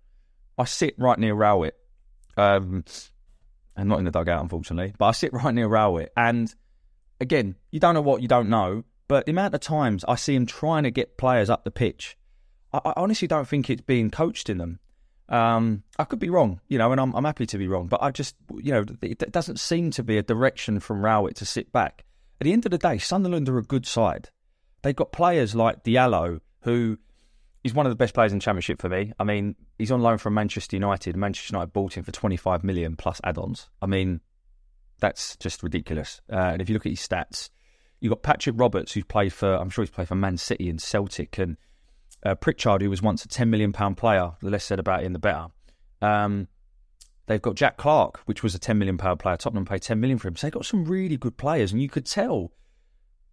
I 0.58 0.66
sit 0.66 0.96
right 0.98 1.18
near 1.18 1.34
Rowett, 1.34 1.78
um, 2.38 2.84
and 3.76 3.90
not 3.90 4.00
in 4.00 4.06
the 4.06 4.12
dugout, 4.12 4.42
unfortunately, 4.42 4.94
but 4.98 5.06
I 5.06 5.12
sit 5.12 5.34
right 5.34 5.54
near 5.54 5.68
Rowett. 5.68 6.12
And 6.18 6.54
again, 7.20 7.56
you 7.72 7.80
don't 7.80 7.94
know 7.94 8.02
what 8.02 8.22
you 8.22 8.28
don't 8.28 8.50
know, 8.50 8.84
but 9.12 9.26
the 9.26 9.32
amount 9.32 9.54
of 9.54 9.60
times 9.60 10.06
I 10.08 10.16
see 10.16 10.36
him 10.36 10.46
trying 10.46 10.84
to 10.84 10.90
get 10.90 11.18
players 11.18 11.50
up 11.50 11.66
the 11.66 11.70
pitch, 11.70 12.16
I, 12.72 12.80
I 12.86 12.94
honestly 12.96 13.28
don't 13.28 13.46
think 13.46 13.70
it's 13.70 13.82
being 13.82 14.10
coached 14.10 14.50
in 14.50 14.58
them. 14.58 14.80
Um, 15.28 15.84
I 16.00 16.06
could 16.06 16.20
be 16.20 16.30
wrong, 16.30 16.62
you 16.70 16.78
know, 16.78 16.94
and 16.94 17.02
I'm, 17.02 17.14
I'm 17.14 17.26
happy 17.26 17.46
to 17.46 17.58
be 17.58 17.68
wrong, 17.68 17.88
but 17.88 18.02
I 18.02 18.12
just, 18.12 18.38
you 18.56 18.72
know, 18.72 18.86
it, 19.02 19.30
doesn't 19.34 19.60
seem 19.60 19.92
to 19.92 20.04
be 20.04 20.18
a 20.18 20.24
direction 20.24 20.80
from 20.80 21.04
Rowett 21.04 21.36
to 21.36 21.46
sit 21.46 21.74
back. 21.74 22.06
At 22.40 22.46
the 22.46 22.54
end 22.54 22.66
of 22.66 22.72
the 22.72 22.78
day, 22.78 23.00
Sunderland 23.00 23.50
are 23.50 23.58
a 23.58 23.64
good 23.64 23.86
side. 23.86 24.30
They've 24.82 24.96
got 24.96 25.12
players 25.12 25.56
like 25.56 25.84
Diallo, 25.84 26.40
who 26.62 26.98
is 27.66 27.74
one 27.74 27.86
of 27.86 27.90
the 27.90 27.98
best 27.98 28.14
players 28.14 28.32
in 28.32 28.38
the 28.38 28.44
Championship 28.44 28.80
for 28.82 28.88
me. 28.88 29.12
I 29.20 29.26
mean, 29.26 29.58
he's 29.78 29.92
on 29.92 30.02
loan 30.02 30.20
from 30.20 30.36
Manchester 30.36 30.78
United. 30.78 31.18
Manchester 31.18 31.54
United 31.54 31.74
bought 31.74 31.98
him 31.98 32.06
for 32.06 32.14
25 32.14 32.64
million 32.64 32.96
plus 32.96 33.20
add-ons. 33.26 33.70
I 33.82 33.88
mean, 33.88 34.22
that's 35.02 35.36
just 35.36 35.64
ridiculous. 35.64 36.22
Uh, 36.32 36.52
and 36.54 36.62
if 36.62 36.70
you 36.70 36.76
look 36.76 36.86
at 36.86 36.94
his 36.94 37.06
stats, 37.06 37.50
you've 38.02 38.12
got 38.12 38.24
Patrick 38.24 38.56
Roberts, 38.60 38.92
who's 38.92 39.06
played 39.06 39.32
for, 39.32 39.54
I'm 39.54 39.70
sure 39.70 39.84
he's 39.84 39.92
played 39.92 40.10
for 40.10 40.16
Man 40.16 40.36
City 40.36 40.70
and 40.70 40.82
Celtic, 40.82 41.38
and 41.38 41.56
uh, 42.26 42.36
Pritchard, 42.36 42.82
who 42.82 42.90
was 42.90 43.02
once 43.02 43.24
a 43.24 43.28
£10 43.28 43.48
million 43.48 43.72
player. 43.72 44.32
The 44.42 44.50
less 44.50 44.66
said 44.66 44.80
about 44.80 45.04
him, 45.04 45.14
the 45.14 45.20
better. 45.20 45.48
Um, 46.02 46.48
they've 47.28 47.42
got 47.42 47.56
Jack 47.56 47.78
Clarke, 47.78 48.20
which 48.26 48.44
was 48.44 48.56
a 48.56 48.60
£10 48.60 48.78
million 48.78 48.98
player. 48.98 49.38
Tottenham 49.38 49.66
paid 49.66 49.82
£10 49.82 50.00
million 50.00 50.18
for 50.18 50.28
him. 50.28 50.36
So 50.36 50.48
they've 50.48 50.54
got 50.54 50.66
some 50.66 50.84
really 50.84 51.16
good 51.16 51.38
players, 51.38 51.72
and 51.72 51.82
you 51.82 51.90
could 51.90 52.06
tell 52.06 52.52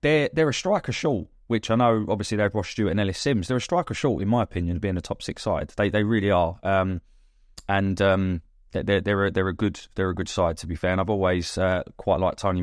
they're, 0.03 0.29
they're 0.33 0.49
a 0.49 0.55
striker 0.55 0.93
short, 0.93 1.29
which 1.49 1.71
I 1.71 1.75
know 1.75 2.05
obviously 2.09 2.37
they've 2.37 2.55
Ross 2.55 2.69
Stewart 2.69 2.91
and 2.91 3.01
Ellis 3.01 3.19
Sims. 3.19 3.49
They're 3.49 3.57
a 3.57 3.61
striker 3.61 3.95
short, 3.95 4.23
in 4.23 4.29
my 4.29 4.43
opinion, 4.43 4.79
being 4.79 4.99
a 4.99 5.01
top 5.01 5.23
six 5.23 5.43
side. 5.43 5.73
They 5.77 5.89
they 5.89 6.05
really 6.05 6.31
are. 6.31 6.59
Um, 6.63 7.01
and 7.69 8.01
um, 8.01 8.43
they're, 8.73 9.01
they're, 9.01 9.27
a, 9.27 9.31
they're, 9.31 9.49
a 9.49 9.55
good, 9.55 9.81
they're 9.95 10.11
a 10.11 10.15
good 10.15 10.29
side, 10.29 10.59
to 10.59 10.67
be 10.67 10.75
fair. 10.75 10.93
And 10.93 11.01
I've 11.01 11.11
always 11.11 11.57
uh, 11.57 11.83
quite 11.97 12.21
liked 12.21 12.39
Tony 12.39 12.63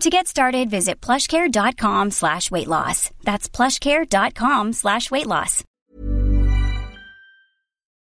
To 0.00 0.10
get 0.10 0.26
started, 0.26 0.70
visit 0.70 1.00
plushcare.com 1.00 2.10
slash 2.10 2.50
weight 2.50 2.68
loss. 2.68 3.10
That's 3.22 3.48
plushcare.com 3.48 4.72
slash 4.72 5.10
weight 5.10 5.26
loss. 5.26 5.62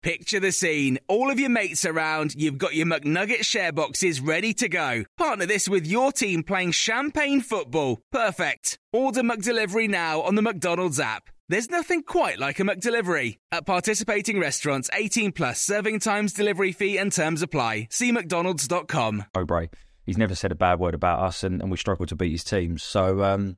Picture 0.02 0.42
the 0.42 0.52
scene. 0.52 1.00
All 1.08 1.32
of 1.32 1.40
your 1.40 1.50
mates 1.50 1.86
around, 1.86 2.36
you've 2.36 2.58
got 2.58 2.76
your 2.76 2.88
McNugget 2.88 3.46
share 3.46 3.72
boxes 3.72 4.20
ready 4.20 4.54
to 4.56 4.68
go. 4.68 5.06
Partner 5.18 5.46
this 5.46 5.70
with 5.70 5.88
your 5.88 6.12
team 6.12 6.44
playing 6.44 6.72
champagne 6.72 7.40
football. 7.40 8.00
Perfect. 8.12 8.78
Order 8.92 9.22
McDelivery 9.22 9.88
now 9.90 10.20
on 10.22 10.36
the 10.36 10.42
McDonald's 10.42 11.00
app. 11.00 11.30
There's 11.48 11.70
nothing 11.70 12.04
quite 12.04 12.38
like 12.38 12.60
a 12.60 12.64
McDelivery. 12.64 13.38
At 13.54 13.66
participating 13.66 14.40
restaurants, 14.42 14.90
18 14.94 15.32
plus 15.32 15.62
serving 15.62 16.00
times, 16.00 16.34
delivery 16.34 16.74
fee 16.74 16.98
and 16.98 17.12
terms 17.12 17.42
apply. 17.42 17.88
See 17.92 18.12
mcdonalds.com. 18.12 19.24
Mowbray. 19.34 19.70
He's 20.06 20.18
never 20.18 20.36
said 20.36 20.52
a 20.52 20.56
bad 20.56 20.80
word 20.80 20.94
about 20.94 21.20
us, 21.22 21.44
and, 21.44 21.62
and 21.62 21.72
we 21.72 21.78
struggle 21.78 22.06
to 22.06 22.16
beat 22.16 22.32
his 22.32 22.44
teams. 22.44 22.84
So, 22.84 23.24
um, 23.24 23.58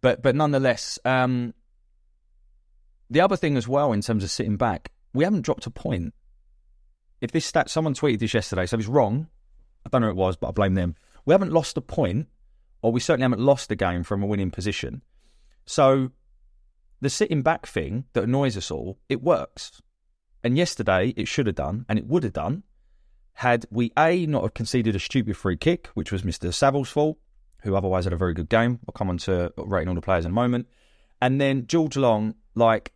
but 0.00 0.22
but 0.22 0.36
nonetheless, 0.36 0.98
um, 1.04 1.54
the 3.10 3.20
other 3.20 3.36
thing 3.36 3.56
as 3.56 3.66
well 3.66 3.92
in 3.92 4.02
terms 4.02 4.22
of 4.22 4.30
sitting 4.30 4.56
back, 4.56 4.92
we 5.12 5.24
haven't 5.24 5.42
dropped 5.42 5.66
a 5.66 5.70
point. 5.70 6.14
If 7.20 7.32
this 7.32 7.46
stat, 7.46 7.70
someone 7.70 7.94
tweeted 7.94 8.20
this 8.20 8.34
yesterday, 8.34 8.66
so 8.66 8.78
it's 8.78 8.86
wrong. 8.86 9.28
I 9.84 9.88
don't 9.88 10.00
know 10.00 10.08
who 10.08 10.12
it 10.12 10.16
was, 10.16 10.36
but 10.36 10.48
I 10.48 10.52
blame 10.52 10.74
them. 10.74 10.94
We 11.24 11.32
haven't 11.32 11.52
lost 11.52 11.76
a 11.76 11.80
point, 11.80 12.28
or 12.82 12.92
we 12.92 13.00
certainly 13.00 13.24
haven't 13.24 13.44
lost 13.44 13.70
a 13.70 13.76
game 13.76 14.02
from 14.02 14.22
a 14.22 14.26
winning 14.26 14.50
position. 14.50 15.02
So 15.66 16.10
the 17.00 17.10
sitting 17.10 17.42
back 17.42 17.66
thing 17.66 18.04
that 18.12 18.24
annoys 18.24 18.56
us 18.56 18.70
all, 18.70 18.98
it 19.08 19.22
works. 19.22 19.80
And 20.42 20.56
yesterday 20.56 21.14
it 21.16 21.28
should 21.28 21.46
have 21.46 21.56
done, 21.56 21.86
and 21.88 21.98
it 21.98 22.06
would 22.06 22.22
have 22.22 22.34
done, 22.34 22.62
had 23.34 23.66
we 23.70 23.92
A, 23.98 24.26
not 24.26 24.42
have 24.42 24.54
conceded 24.54 24.94
a 24.94 25.00
stupid 25.00 25.36
free 25.36 25.56
kick, 25.56 25.88
which 25.94 26.12
was 26.12 26.22
Mr. 26.22 26.52
Saville's 26.52 26.88
fault, 26.88 27.18
who 27.62 27.74
otherwise 27.74 28.04
had 28.04 28.12
a 28.12 28.16
very 28.16 28.34
good 28.34 28.48
game. 28.48 28.78
I'll 28.88 28.92
come 28.92 29.10
on 29.10 29.18
to 29.18 29.52
rating 29.56 29.88
all 29.88 29.94
the 29.94 30.00
players 30.00 30.24
in 30.24 30.30
a 30.30 30.34
moment. 30.34 30.68
And 31.20 31.40
then 31.40 31.66
George 31.66 31.96
Long, 31.96 32.34
like, 32.54 32.92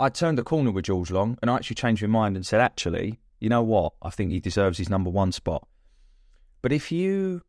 I 0.00 0.08
turned 0.08 0.38
the 0.38 0.42
corner 0.42 0.70
with 0.70 0.84
George 0.84 1.10
Long 1.10 1.38
and 1.40 1.50
I 1.50 1.56
actually 1.56 1.76
changed 1.76 2.02
my 2.02 2.08
mind 2.08 2.36
and 2.36 2.44
said, 2.44 2.60
actually, 2.60 3.20
you 3.38 3.48
know 3.48 3.62
what? 3.62 3.92
I 4.02 4.10
think 4.10 4.30
he 4.30 4.40
deserves 4.40 4.78
his 4.78 4.90
number 4.90 5.10
one 5.10 5.32
spot. 5.32 5.66
But 6.60 6.72
if 6.72 6.90
you 6.90 7.42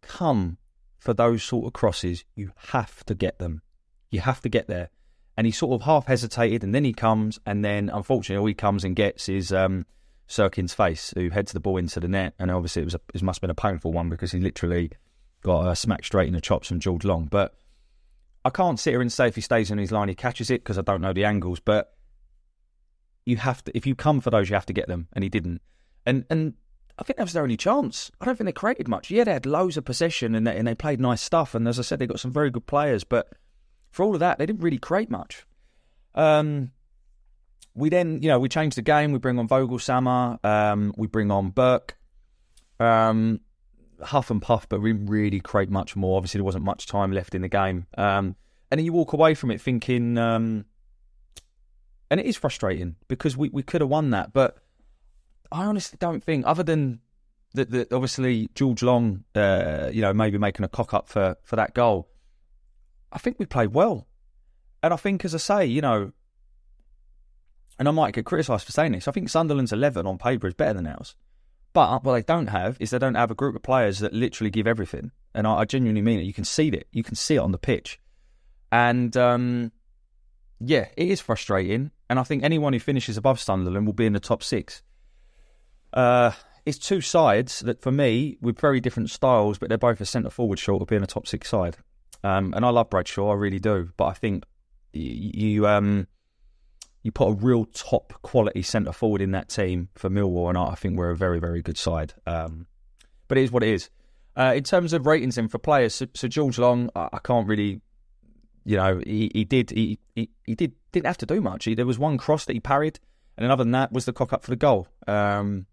come 0.00 0.58
for 0.98 1.12
those 1.12 1.42
sort 1.42 1.66
of 1.66 1.72
crosses, 1.72 2.24
you 2.36 2.52
have 2.68 3.04
to 3.06 3.14
get 3.14 3.38
them. 3.38 3.62
You 4.10 4.20
have 4.20 4.40
to 4.42 4.48
get 4.48 4.68
there. 4.68 4.90
And 5.36 5.46
he 5.46 5.50
sort 5.50 5.80
of 5.80 5.86
half 5.86 6.06
hesitated 6.06 6.62
and 6.62 6.74
then 6.74 6.84
he 6.84 6.92
comes 6.92 7.40
and 7.44 7.64
then 7.64 7.90
unfortunately 7.92 8.40
all 8.40 8.46
he 8.46 8.54
comes 8.54 8.84
and 8.84 8.94
gets 8.94 9.28
is 9.28 9.52
um, 9.52 9.86
Sirkin's 10.32 10.72
face, 10.72 11.12
who 11.14 11.30
heads 11.30 11.52
the 11.52 11.60
ball 11.60 11.76
into 11.76 12.00
the 12.00 12.08
net. 12.08 12.34
And 12.38 12.50
obviously 12.50 12.82
it 12.82 12.86
was 12.86 12.94
a, 12.94 13.00
it 13.14 13.22
must 13.22 13.36
have 13.36 13.42
been 13.42 13.50
a 13.50 13.54
painful 13.54 13.92
one 13.92 14.08
because 14.08 14.32
he 14.32 14.40
literally 14.40 14.90
got 15.42 15.68
a 15.68 15.76
smack 15.76 16.04
straight 16.04 16.28
in 16.28 16.34
the 16.34 16.40
chops 16.40 16.68
from 16.68 16.80
George 16.80 17.04
Long. 17.04 17.26
But 17.26 17.54
I 18.44 18.50
can't 18.50 18.80
sit 18.80 18.92
here 18.92 19.02
and 19.02 19.12
say 19.12 19.28
if 19.28 19.34
he 19.34 19.40
stays 19.42 19.70
in 19.70 19.78
his 19.78 19.92
line, 19.92 20.08
he 20.08 20.14
catches 20.14 20.50
it 20.50 20.62
because 20.62 20.78
I 20.78 20.82
don't 20.82 21.02
know 21.02 21.12
the 21.12 21.26
angles. 21.26 21.60
But 21.60 21.94
you 23.26 23.36
have 23.36 23.62
to, 23.64 23.76
if 23.76 23.86
you 23.86 23.94
come 23.94 24.20
for 24.20 24.30
those, 24.30 24.48
you 24.48 24.54
have 24.54 24.66
to 24.66 24.72
get 24.72 24.88
them, 24.88 25.08
and 25.12 25.22
he 25.22 25.28
didn't. 25.28 25.60
And 26.06 26.24
and 26.30 26.54
I 26.98 27.04
think 27.04 27.18
that 27.18 27.24
was 27.24 27.32
their 27.34 27.42
only 27.42 27.56
chance. 27.56 28.10
I 28.20 28.24
don't 28.24 28.36
think 28.36 28.46
they 28.46 28.52
created 28.52 28.88
much. 28.88 29.10
Yeah, 29.10 29.24
they 29.24 29.32
had 29.32 29.46
loads 29.46 29.76
of 29.76 29.84
possession 29.84 30.34
and 30.34 30.46
they, 30.46 30.56
and 30.56 30.66
they 30.66 30.74
played 30.74 31.00
nice 31.00 31.22
stuff. 31.22 31.54
And 31.54 31.68
as 31.68 31.78
I 31.78 31.82
said, 31.82 31.98
they 31.98 32.06
got 32.06 32.20
some 32.20 32.32
very 32.32 32.50
good 32.50 32.66
players. 32.66 33.04
But 33.04 33.32
for 33.90 34.04
all 34.04 34.14
of 34.14 34.20
that, 34.20 34.38
they 34.38 34.46
didn't 34.46 34.62
really 34.62 34.78
create 34.78 35.10
much. 35.10 35.46
Um, 36.14 36.72
we 37.74 37.88
then, 37.88 38.22
you 38.22 38.28
know, 38.28 38.38
we 38.38 38.48
change 38.48 38.74
the 38.74 38.82
game. 38.82 39.12
We 39.12 39.18
bring 39.18 39.38
on 39.38 39.48
Voglsammer. 39.48 40.44
Um, 40.44 40.94
we 40.96 41.06
bring 41.06 41.30
on 41.30 41.50
Burke. 41.50 41.96
Um, 42.78 43.40
huff 44.02 44.30
and 44.30 44.42
puff, 44.42 44.68
but 44.68 44.80
we 44.80 44.92
really 44.92 45.40
create 45.40 45.70
much 45.70 45.96
more. 45.96 46.16
Obviously, 46.16 46.38
there 46.38 46.44
wasn't 46.44 46.64
much 46.64 46.86
time 46.86 47.12
left 47.12 47.34
in 47.34 47.42
the 47.42 47.48
game. 47.48 47.86
Um, 47.96 48.36
and 48.70 48.78
then 48.78 48.84
you 48.84 48.92
walk 48.92 49.12
away 49.12 49.34
from 49.34 49.50
it 49.50 49.60
thinking, 49.60 50.18
um, 50.18 50.64
and 52.10 52.20
it 52.20 52.26
is 52.26 52.36
frustrating 52.36 52.96
because 53.08 53.36
we, 53.36 53.48
we 53.50 53.62
could 53.62 53.80
have 53.80 53.90
won 53.90 54.10
that. 54.10 54.32
But 54.32 54.58
I 55.50 55.64
honestly 55.64 55.96
don't 56.00 56.22
think, 56.22 56.44
other 56.46 56.62
than 56.62 57.00
that, 57.54 57.70
that 57.70 57.92
obviously 57.92 58.48
George 58.54 58.82
Long, 58.82 59.24
uh, 59.34 59.90
you 59.92 60.00
know, 60.00 60.12
maybe 60.12 60.38
making 60.38 60.64
a 60.64 60.68
cock 60.68 60.94
up 60.94 61.08
for, 61.08 61.36
for 61.42 61.56
that 61.56 61.74
goal, 61.74 62.08
I 63.12 63.18
think 63.18 63.38
we 63.38 63.46
played 63.46 63.74
well. 63.74 64.06
And 64.82 64.92
I 64.92 64.96
think, 64.96 65.24
as 65.24 65.34
I 65.34 65.38
say, 65.38 65.66
you 65.66 65.80
know, 65.80 66.12
and 67.82 67.88
I 67.88 67.90
might 67.90 68.14
get 68.14 68.24
criticised 68.24 68.64
for 68.64 68.70
saying 68.70 68.92
this, 68.92 69.08
I 69.08 69.10
think 69.10 69.28
Sunderland's 69.28 69.72
11 69.72 70.06
on 70.06 70.16
paper 70.16 70.46
is 70.46 70.54
better 70.54 70.74
than 70.74 70.86
ours. 70.86 71.16
But 71.72 72.04
what 72.04 72.12
they 72.12 72.22
don't 72.22 72.46
have 72.46 72.76
is 72.78 72.90
they 72.90 72.98
don't 73.00 73.16
have 73.16 73.32
a 73.32 73.34
group 73.34 73.56
of 73.56 73.64
players 73.64 73.98
that 73.98 74.12
literally 74.12 74.50
give 74.50 74.68
everything. 74.68 75.10
And 75.34 75.48
I, 75.48 75.54
I 75.54 75.64
genuinely 75.64 76.00
mean 76.00 76.20
it. 76.20 76.22
You 76.22 76.32
can 76.32 76.44
see 76.44 76.68
it. 76.68 76.86
You 76.92 77.02
can 77.02 77.16
see 77.16 77.34
it 77.34 77.40
on 77.40 77.50
the 77.50 77.58
pitch. 77.58 77.98
And 78.70 79.16
um, 79.16 79.72
yeah, 80.60 80.90
it 80.96 81.08
is 81.08 81.20
frustrating. 81.20 81.90
And 82.08 82.20
I 82.20 82.22
think 82.22 82.44
anyone 82.44 82.72
who 82.72 82.78
finishes 82.78 83.16
above 83.16 83.40
Sunderland 83.40 83.84
will 83.84 83.94
be 83.94 84.06
in 84.06 84.12
the 84.12 84.20
top 84.20 84.44
six. 84.44 84.80
Uh, 85.92 86.30
it's 86.64 86.78
two 86.78 87.00
sides 87.00 87.62
that, 87.62 87.82
for 87.82 87.90
me, 87.90 88.38
with 88.40 88.60
very 88.60 88.78
different 88.78 89.10
styles, 89.10 89.58
but 89.58 89.70
they're 89.70 89.76
both 89.76 90.00
a 90.00 90.06
centre 90.06 90.30
forward 90.30 90.60
short 90.60 90.82
of 90.82 90.86
being 90.86 91.02
a 91.02 91.06
top 91.08 91.26
six 91.26 91.50
side. 91.50 91.78
Um, 92.22 92.54
and 92.54 92.64
I 92.64 92.68
love 92.68 92.90
Bradshaw, 92.90 93.32
I 93.32 93.34
really 93.34 93.58
do. 93.58 93.90
But 93.96 94.04
I 94.04 94.12
think 94.12 94.44
you, 94.92 95.66
um, 95.66 96.06
you 97.02 97.10
put 97.12 97.28
a 97.28 97.32
real 97.32 97.64
top 97.66 98.12
quality 98.22 98.62
centre 98.62 98.92
forward 98.92 99.20
in 99.20 99.32
that 99.32 99.48
team 99.48 99.88
for 99.94 100.08
Millwall, 100.08 100.48
and 100.48 100.58
I 100.58 100.74
think 100.74 100.96
we're 100.96 101.10
a 101.10 101.16
very, 101.16 101.40
very 101.40 101.62
good 101.62 101.76
side. 101.76 102.14
Um, 102.26 102.66
but 103.28 103.38
it 103.38 103.44
is 103.44 103.52
what 103.52 103.62
it 103.62 103.70
is. 103.70 103.90
Uh, 104.36 104.54
in 104.56 104.62
terms 104.62 104.92
of 104.92 105.06
ratings 105.06 105.36
and 105.36 105.50
for 105.50 105.58
players, 105.58 105.94
so, 105.94 106.06
so 106.14 106.28
George 106.28 106.58
Long, 106.58 106.90
I, 106.94 107.08
I, 107.12 107.18
can't 107.18 107.46
really, 107.46 107.80
you 108.64 108.76
know, 108.76 109.02
he, 109.04 109.30
he 109.34 109.44
did 109.44 109.70
he, 109.70 109.98
he, 110.14 110.30
he 110.44 110.54
did 110.54 110.72
didn't 110.92 111.06
have 111.06 111.18
to 111.18 111.26
do 111.26 111.40
much. 111.40 111.64
He, 111.64 111.74
there 111.74 111.86
was 111.86 111.98
one 111.98 112.16
cross 112.18 112.44
that 112.46 112.54
he 112.54 112.60
parried, 112.60 112.98
and 113.36 113.44
then 113.44 113.50
other 113.50 113.64
than 113.64 113.72
that 113.72 113.92
was 113.92 114.04
the 114.04 114.12
cock 114.12 114.32
up 114.32 114.42
for 114.42 114.50
the 114.50 114.56
goal. 114.56 114.88
Um, 115.06 115.66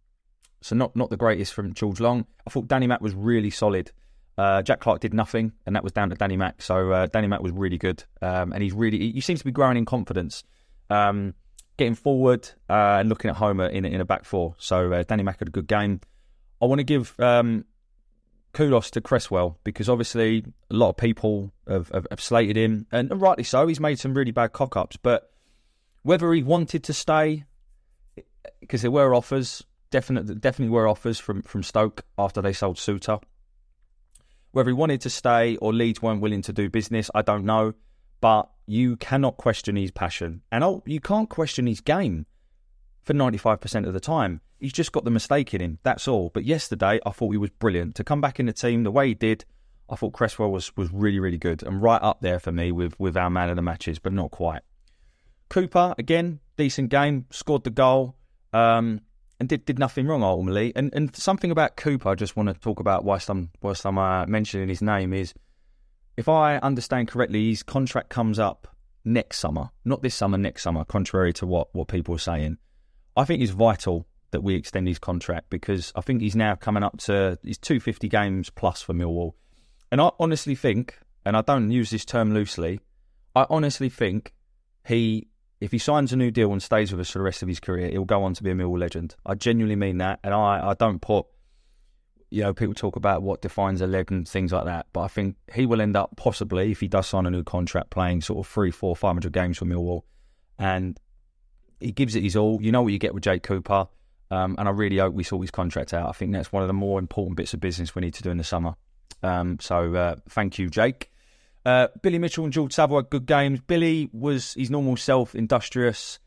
so 0.62 0.76
not 0.76 0.96
not 0.96 1.10
the 1.10 1.18
greatest 1.18 1.54
from 1.54 1.74
George 1.74 2.00
Long. 2.00 2.26
I 2.46 2.50
thought 2.50 2.68
Danny 2.68 2.88
Mack 2.88 3.02
was 3.02 3.14
really 3.14 3.50
solid. 3.50 3.92
Uh, 4.38 4.62
Jack 4.62 4.80
Clarke 4.80 5.02
did 5.02 5.14
nothing, 5.14 5.52
and 5.66 5.76
that 5.76 5.84
was 5.84 5.92
down 5.92 6.10
to 6.10 6.16
Danny 6.16 6.38
Mack. 6.38 6.62
So 6.62 6.92
uh, 6.92 7.08
Danny 7.08 7.28
Mack 7.28 7.42
was 7.42 7.52
really 7.52 7.78
good, 7.78 8.04
um, 8.22 8.52
and 8.52 8.64
he's 8.64 8.74
really 8.74 9.12
he 9.12 9.22
seems 9.22 9.40
to 9.40 9.46
be 9.46 9.52
growing 9.52 9.78
in 9.78 9.86
confidence, 9.86 10.44
um, 10.90 11.34
getting 11.78 11.96
forward 11.96 12.50
uh, 12.70 12.98
and 13.00 13.10
looking 13.10 13.30
at 13.30 13.38
Homer 13.38 13.68
in 13.68 13.86
in 13.86 14.02
a 14.02 14.06
back 14.06 14.26
four. 14.26 14.56
So 14.58 14.92
uh, 14.92 15.04
Danny 15.04 15.24
Mack 15.24 15.40
had 15.40 15.48
a 15.48 15.52
good 15.52 15.68
game. 15.68 16.02
I 16.62 16.66
want 16.66 16.80
to 16.80 16.84
give 16.84 17.18
um, 17.20 17.66
kudos 18.54 18.92
to 18.92 19.02
Cresswell 19.02 19.58
because 19.64 19.90
obviously 19.90 20.44
a 20.70 20.74
lot 20.74 20.90
of 20.90 20.98
people 20.98 21.54
have, 21.68 21.90
have, 21.90 22.08
have 22.10 22.22
slated 22.22 22.58
him, 22.58 22.86
and 22.92 23.22
rightly 23.22 23.44
so. 23.44 23.68
He's 23.68 23.80
made 23.80 24.00
some 24.00 24.14
really 24.14 24.32
bad 24.32 24.52
cock 24.52 24.76
ups, 24.76 24.98
but 24.98 25.32
whether 26.04 26.32
he 26.34 26.44
wanted 26.44 26.84
to 26.86 26.94
stay, 26.94 27.46
because 28.60 28.82
there 28.82 28.92
were 28.92 29.14
offers, 29.14 29.64
definitely 29.92 30.36
definitely 30.36 30.72
were 30.74 30.88
offers 30.88 31.20
from 31.20 31.42
from 31.44 31.64
Stoke 31.64 32.04
after 32.18 32.42
they 32.42 32.54
sold 32.54 32.78
Souttar. 32.78 33.22
Whether 34.52 34.72
he 34.72 34.74
wanted 34.74 35.02
to 35.02 35.10
stay 35.10 35.58
or 35.58 35.74
Leeds 35.74 36.02
weren't 36.02 36.22
willing 36.22 36.42
to 36.44 36.54
do 36.54 36.70
business, 36.70 37.12
I 37.14 37.22
don't 37.22 37.46
know. 37.46 37.74
But 38.20 38.50
you 38.70 38.96
cannot 38.98 39.38
question 39.38 39.76
his 39.76 39.92
passion, 39.92 40.42
and 40.52 40.64
oh, 40.64 40.84
you 40.86 41.00
can't 41.00 41.30
question 41.30 41.66
his 41.66 41.82
game 41.82 42.26
for 43.02 43.14
ninety 43.14 43.38
five 43.38 43.60
percent 43.60 43.88
of 43.88 43.94
the 43.94 44.00
time. 44.00 44.42
He's 44.60 44.74
just 44.74 44.92
got 44.92 45.06
the 45.06 45.12
mistake 45.12 45.54
in 45.54 45.62
him. 45.62 45.80
That's 45.84 46.08
all. 46.08 46.30
But 46.34 46.44
yesterday, 46.44 47.00
I 47.06 47.12
thought 47.12 47.32
he 47.32 47.38
was 47.38 47.50
brilliant 47.50 47.96
to 47.96 48.04
come 48.04 48.22
back 48.22 48.40
in 48.40 48.46
the 48.46 48.54
team 48.54 48.84
the 48.84 48.92
way 48.92 49.08
he 49.08 49.14
did. 49.14 49.46
I 49.90 49.96
thought 49.96 50.14
Cresswell 50.14 50.52
was 50.52 50.76
was 50.78 50.92
really 50.92 51.20
really 51.20 51.40
good 51.40 51.64
and 51.64 51.82
right 51.82 52.02
up 52.02 52.22
there 52.22 52.40
for 52.40 52.52
me 52.52 52.72
with 52.72 53.00
with 53.00 53.18
our 53.18 53.30
man 53.30 53.50
of 53.50 53.56
the 53.56 53.64
matches, 53.64 53.98
but 53.98 54.14
not 54.14 54.32
quite. 54.32 54.62
Cooper 55.50 55.96
again, 55.98 56.40
decent 56.58 56.90
game, 56.90 57.26
scored 57.32 57.64
the 57.64 57.72
goal, 57.72 58.16
um, 58.54 59.02
and 59.40 59.50
did 59.50 59.66
did 59.66 59.80
nothing 59.80 60.06
wrong 60.06 60.22
ultimately. 60.22 60.74
And 60.76 60.94
and 60.94 61.16
something 61.16 61.50
about 61.50 61.76
Cooper, 61.76 62.10
I 62.10 62.16
just 62.16 62.36
want 62.36 62.50
to 62.50 62.54
talk 62.54 62.80
about 62.80 63.04
whilst 63.04 63.30
I'm 63.30 63.50
whilst 63.64 63.84
I'm 63.86 63.98
uh, 63.98 64.28
mentioning 64.28 64.70
his 64.70 64.84
name 64.84 65.12
is, 65.12 65.34
if 66.20 66.28
I 66.28 66.58
understand 66.58 67.08
correctly, 67.08 67.48
his 67.48 67.64
contract 67.64 68.10
comes 68.10 68.40
up 68.40 68.68
next 69.06 69.38
summer, 69.38 69.70
not 69.86 70.02
this 70.02 70.14
summer, 70.14 70.38
next 70.38 70.64
summer. 70.64 70.84
Contrary 70.84 71.32
to 71.32 71.46
what 71.46 71.74
what 71.74 71.88
people 71.88 72.14
are 72.14 72.20
saying, 72.20 72.58
I 73.16 73.24
think 73.24 73.42
it's 73.42 73.54
vital 73.54 74.06
that 74.32 74.44
we 74.44 74.56
extend 74.56 74.86
his 74.86 75.00
contract 75.00 75.50
because 75.50 75.94
I 75.96 76.02
think 76.02 76.22
he's 76.22 76.36
now 76.36 76.56
coming 76.56 76.84
up 76.84 76.98
to 77.04 77.40
his 77.42 77.58
250 77.58 78.10
games 78.10 78.50
plus 78.50 78.82
for 78.82 78.94
Millwall. 78.94 79.32
And 79.94 80.02
I 80.02 80.12
honestly 80.20 80.56
think, 80.56 81.00
and 81.26 81.38
I 81.38 81.42
don't 81.42 81.72
use 81.72 81.90
this 81.90 82.04
term 82.04 82.34
loosely, 82.34 82.82
I 83.34 83.46
honestly 83.50 83.88
think 83.88 84.34
he, 84.86 85.30
if 85.62 85.72
he 85.72 85.78
signs 85.78 86.12
a 86.12 86.18
new 86.18 86.32
deal 86.32 86.52
and 86.52 86.62
stays 86.62 86.92
with 86.92 87.00
us 87.00 87.12
for 87.12 87.20
the 87.20 87.24
rest 87.24 87.44
of 87.44 87.48
his 87.48 87.62
career, 87.62 87.90
he'll 87.92 88.04
go 88.04 88.24
on 88.24 88.34
to 88.34 88.44
be 88.44 88.52
a 88.52 88.56
Millwall 88.56 88.78
legend. 88.78 89.16
I 89.26 89.36
genuinely 89.36 89.78
mean 89.78 90.00
that. 90.00 90.20
And 90.22 90.34
I, 90.34 90.72
I 90.72 90.74
don't 90.74 91.00
put, 91.00 91.28
you 92.30 92.44
know, 92.44 92.54
people 92.54 92.74
talk 92.74 92.96
about 92.96 93.24
what 93.24 93.42
defines 93.42 93.82
a 93.82 93.88
leg 93.88 94.12
and 94.12 94.28
things 94.28 94.52
like 94.52 94.66
that. 94.66 94.88
But 94.94 95.02
I 95.02 95.08
think 95.08 95.36
he 95.54 95.66
will 95.66 95.82
end 95.82 95.96
up 95.96 96.16
possibly, 96.16 96.72
if 96.72 96.80
he 96.80 96.88
does 96.88 97.08
sign 97.08 97.26
a 97.26 97.32
new 97.32 97.44
contract, 97.44 97.90
playing 97.90 98.22
sort 98.22 98.46
of 98.46 98.52
three, 98.52 98.72
four, 98.72 98.96
five 98.96 99.14
hundred 99.14 99.34
games 99.34 99.58
for 99.58 99.66
Millwall. 99.66 100.04
And 100.58 101.00
he 101.80 101.92
gives 101.92 102.16
it 102.16 102.24
his 102.24 102.36
all. 102.36 102.62
You 102.62 102.72
know 102.72 102.82
what 102.82 102.94
you 102.94 103.00
get 103.00 103.14
with 103.14 103.24
Jake 103.24 103.44
Cooper. 103.44 103.88
Um, 104.32 104.56
and 104.60 104.68
I 104.68 104.72
really 104.72 104.98
hope 104.98 105.14
we 105.14 105.24
sort 105.24 105.42
his 105.42 105.52
contract 105.52 105.94
out. 105.94 106.08
I 106.08 106.12
think 106.12 106.34
that's 106.34 106.52
one 106.52 106.62
of 106.62 106.68
the 106.68 106.74
more 106.74 107.00
important 107.00 107.36
bits 107.36 107.54
of 107.56 107.60
business 107.60 107.96
we 107.96 108.02
need 108.02 108.14
to 108.14 108.24
do 108.24 108.30
in 108.30 108.38
the 108.38 108.44
summer. 108.44 108.76
Um, 109.24 109.58
so 109.60 109.96
uh, 109.96 110.16
thank 110.30 110.60
you, 110.60 110.70
Jake. 110.70 111.12
Uh, 111.66 111.88
Billy 112.02 112.20
Mitchell 112.20 112.44
and 112.44 112.54
George 112.54 112.74
Saville 112.74 113.02
good 113.02 113.26
games. 113.26 113.60
Billy 113.62 114.10
was 114.14 114.54
his 114.54 114.70
normal 114.70 114.98
self, 114.98 115.34
industrious. 115.34 116.20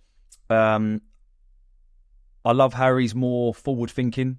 Um, 0.51 1.01
I 2.45 2.53
love 2.53 2.75
Harry's 2.75 3.15
more 3.15 3.55
forward 3.55 3.91
thinking 3.91 4.39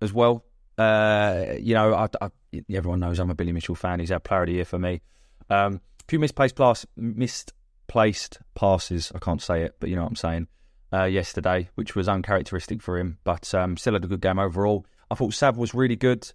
as 0.00 0.12
well. 0.12 0.44
Uh, 0.76 1.54
you 1.58 1.74
know, 1.74 1.94
I, 1.94 2.08
I, 2.20 2.30
everyone 2.72 3.00
knows 3.00 3.18
I'm 3.18 3.30
a 3.30 3.34
Billy 3.34 3.52
Mitchell 3.52 3.74
fan. 3.74 4.00
He's 4.00 4.12
our 4.12 4.20
player 4.20 4.42
of 4.42 4.46
the 4.48 4.54
year 4.54 4.64
for 4.64 4.78
me. 4.78 5.02
Um, 5.50 5.80
few 6.08 6.18
misplaced, 6.18 6.56
pass, 6.56 6.86
misplaced 6.96 8.40
passes. 8.54 9.12
I 9.14 9.18
can't 9.18 9.42
say 9.42 9.62
it, 9.62 9.76
but 9.80 9.90
you 9.90 9.96
know 9.96 10.02
what 10.02 10.10
I'm 10.10 10.16
saying 10.16 10.48
uh, 10.92 11.04
yesterday, 11.04 11.68
which 11.74 11.94
was 11.94 12.08
uncharacteristic 12.08 12.82
for 12.82 12.98
him, 12.98 13.18
but 13.24 13.52
um, 13.54 13.76
still 13.76 13.94
had 13.94 14.04
a 14.04 14.08
good 14.08 14.20
game 14.20 14.38
overall. 14.38 14.86
I 15.10 15.14
thought 15.14 15.34
Sav 15.34 15.56
was 15.56 15.74
really 15.74 15.96
good. 15.96 16.30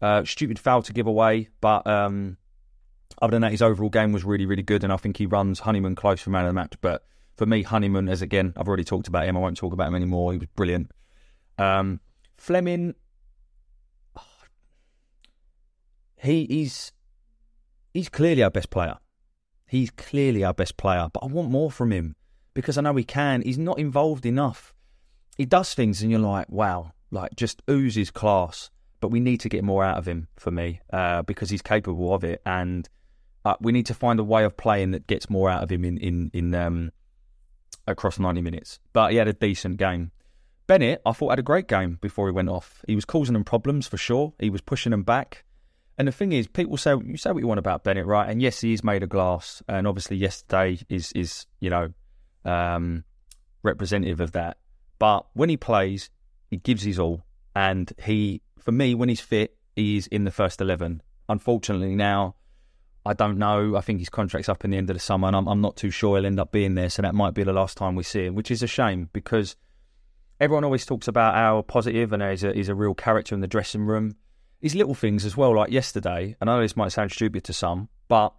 Uh, 0.00 0.24
stupid 0.24 0.58
foul 0.58 0.82
to 0.82 0.92
give 0.92 1.06
away, 1.06 1.48
but 1.60 1.86
um, 1.86 2.38
other 3.20 3.32
than 3.32 3.42
that, 3.42 3.50
his 3.50 3.62
overall 3.62 3.90
game 3.90 4.12
was 4.12 4.24
really, 4.24 4.46
really 4.46 4.62
good, 4.62 4.84
and 4.84 4.92
I 4.92 4.96
think 4.96 5.18
he 5.18 5.26
runs 5.26 5.60
Honeyman 5.60 5.94
close 5.94 6.20
for 6.20 6.30
man 6.30 6.46
of 6.46 6.50
the 6.50 6.54
match. 6.54 6.74
But 6.80 7.04
for 7.36 7.44
me, 7.44 7.62
Honeyman, 7.62 8.08
as 8.08 8.22
again, 8.22 8.54
I've 8.56 8.68
already 8.68 8.84
talked 8.84 9.08
about 9.08 9.26
him. 9.26 9.36
I 9.36 9.40
won't 9.40 9.56
talk 9.56 9.72
about 9.72 9.88
him 9.88 9.94
anymore. 9.94 10.32
He 10.32 10.38
was 10.38 10.48
brilliant. 10.56 10.90
Um, 11.58 12.00
Flemming, 12.38 12.94
he, 16.22 16.46
he's 16.48 16.92
he's 17.94 18.08
clearly 18.08 18.42
our 18.42 18.50
best 18.50 18.70
player. 18.70 18.96
He's 19.66 19.90
clearly 19.90 20.44
our 20.44 20.54
best 20.54 20.76
player, 20.76 21.08
but 21.12 21.22
I 21.22 21.26
want 21.26 21.50
more 21.50 21.70
from 21.70 21.92
him 21.92 22.16
because 22.54 22.76
I 22.76 22.82
know 22.82 22.94
he 22.96 23.04
can. 23.04 23.42
He's 23.42 23.58
not 23.58 23.78
involved 23.78 24.26
enough. 24.26 24.74
He 25.36 25.46
does 25.46 25.74
things, 25.74 26.02
and 26.02 26.10
you're 26.10 26.20
like, 26.20 26.50
wow, 26.50 26.92
like 27.10 27.36
just 27.36 27.62
oozes 27.70 28.10
class. 28.10 28.70
But 29.00 29.08
we 29.08 29.20
need 29.20 29.40
to 29.40 29.48
get 29.48 29.64
more 29.64 29.82
out 29.82 29.96
of 29.96 30.06
him 30.06 30.28
for 30.36 30.50
me 30.50 30.80
uh, 30.92 31.22
because 31.22 31.48
he's 31.48 31.62
capable 31.62 32.12
of 32.12 32.24
it, 32.24 32.42
and 32.44 32.88
uh, 33.44 33.54
we 33.60 33.72
need 33.72 33.86
to 33.86 33.94
find 33.94 34.20
a 34.20 34.24
way 34.24 34.44
of 34.44 34.56
playing 34.56 34.90
that 34.90 35.06
gets 35.06 35.30
more 35.30 35.48
out 35.48 35.62
of 35.62 35.70
him 35.70 35.84
in 35.84 35.96
in 35.98 36.30
in 36.34 36.54
um, 36.54 36.90
across 37.86 38.18
90 38.18 38.42
minutes. 38.42 38.78
But 38.92 39.12
he 39.12 39.16
had 39.16 39.28
a 39.28 39.32
decent 39.32 39.78
game. 39.78 40.10
Bennett, 40.66 41.00
I 41.04 41.12
thought 41.12 41.30
had 41.30 41.38
a 41.38 41.42
great 41.42 41.66
game 41.66 41.98
before 42.00 42.28
he 42.28 42.32
went 42.32 42.48
off. 42.48 42.84
He 42.86 42.94
was 42.94 43.04
causing 43.04 43.32
them 43.32 43.44
problems 43.44 43.88
for 43.88 43.96
sure. 43.96 44.34
He 44.38 44.50
was 44.50 44.60
pushing 44.60 44.90
them 44.90 45.02
back. 45.02 45.44
And 45.98 46.08
the 46.08 46.12
thing 46.12 46.32
is, 46.32 46.46
people 46.46 46.76
say 46.76 46.92
you 46.92 47.16
say 47.16 47.30
what 47.30 47.40
you 47.40 47.46
want 47.46 47.58
about 47.58 47.84
Bennett, 47.84 48.06
right? 48.06 48.28
And 48.28 48.40
yes, 48.40 48.60
he 48.60 48.72
is 48.72 48.82
made 48.82 49.02
of 49.02 49.10
glass. 49.10 49.62
And 49.68 49.86
obviously, 49.86 50.16
yesterday 50.16 50.78
is 50.88 51.12
is 51.12 51.46
you 51.60 51.70
know 51.70 51.92
um, 52.44 53.04
representative 53.62 54.20
of 54.20 54.32
that. 54.32 54.56
But 54.98 55.26
when 55.34 55.48
he 55.48 55.56
plays, 55.56 56.10
he 56.50 56.58
gives 56.58 56.82
his 56.82 56.98
all. 56.98 57.22
And 57.54 57.92
he, 58.02 58.42
for 58.58 58.72
me, 58.72 58.94
when 58.94 59.08
he's 59.08 59.20
fit, 59.20 59.56
he's 59.76 60.06
in 60.06 60.24
the 60.24 60.30
first 60.30 60.60
11. 60.60 61.02
Unfortunately, 61.28 61.94
now, 61.94 62.36
I 63.04 63.14
don't 63.14 63.38
know. 63.38 63.76
I 63.76 63.80
think 63.80 63.98
his 63.98 64.08
contract's 64.08 64.48
up 64.48 64.64
in 64.64 64.70
the 64.70 64.76
end 64.76 64.90
of 64.90 64.96
the 64.96 65.00
summer, 65.00 65.26
and 65.26 65.36
I'm, 65.36 65.48
I'm 65.48 65.60
not 65.60 65.76
too 65.76 65.90
sure 65.90 66.16
he'll 66.16 66.26
end 66.26 66.38
up 66.38 66.52
being 66.52 66.74
there. 66.74 66.90
So 66.90 67.02
that 67.02 67.14
might 67.14 67.34
be 67.34 67.42
the 67.42 67.52
last 67.52 67.76
time 67.76 67.94
we 67.94 68.02
see 68.02 68.26
him, 68.26 68.34
which 68.34 68.50
is 68.50 68.62
a 68.62 68.66
shame 68.66 69.08
because 69.12 69.56
everyone 70.38 70.64
always 70.64 70.84
talks 70.84 71.08
about 71.08 71.34
how 71.34 71.62
positive 71.62 72.12
and 72.12 72.22
he's 72.22 72.44
a, 72.44 72.52
he's 72.52 72.68
a 72.68 72.74
real 72.74 72.94
character 72.94 73.34
in 73.34 73.40
the 73.40 73.46
dressing 73.46 73.82
room. 73.82 74.16
His 74.60 74.74
little 74.74 74.94
things 74.94 75.24
as 75.24 75.36
well, 75.36 75.56
like 75.56 75.70
yesterday. 75.70 76.36
And 76.40 76.50
I 76.50 76.56
know 76.56 76.62
this 76.62 76.76
might 76.76 76.92
sound 76.92 77.12
stupid 77.12 77.44
to 77.44 77.52
some, 77.52 77.88
but 78.08 78.34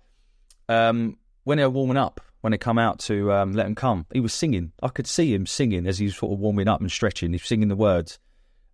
um, 0.70 1.18
when 1.44 1.58
they're 1.58 1.70
warming 1.70 1.98
up, 1.98 2.22
when 2.42 2.52
they 2.52 2.58
come 2.58 2.78
out 2.78 3.00
to 3.00 3.32
um, 3.32 3.54
let 3.54 3.68
him 3.68 3.76
come. 3.76 4.06
He 4.12 4.20
was 4.20 4.34
singing. 4.34 4.74
I 4.82 4.90
could 4.90 5.08
see 5.08 5.34
him 5.34 5.46
singing 5.46 5.88
as 5.88 6.00
he 6.00 6.06
was 6.06 6.16
sort 6.16 6.34
of 6.34 6.40
warming 6.40 6.68
up 6.68 6.82
and 6.82 6.92
stretching. 6.92 7.32
He's 7.32 7.46
singing 7.46 7.70
the 7.70 7.76
words. 7.76 8.20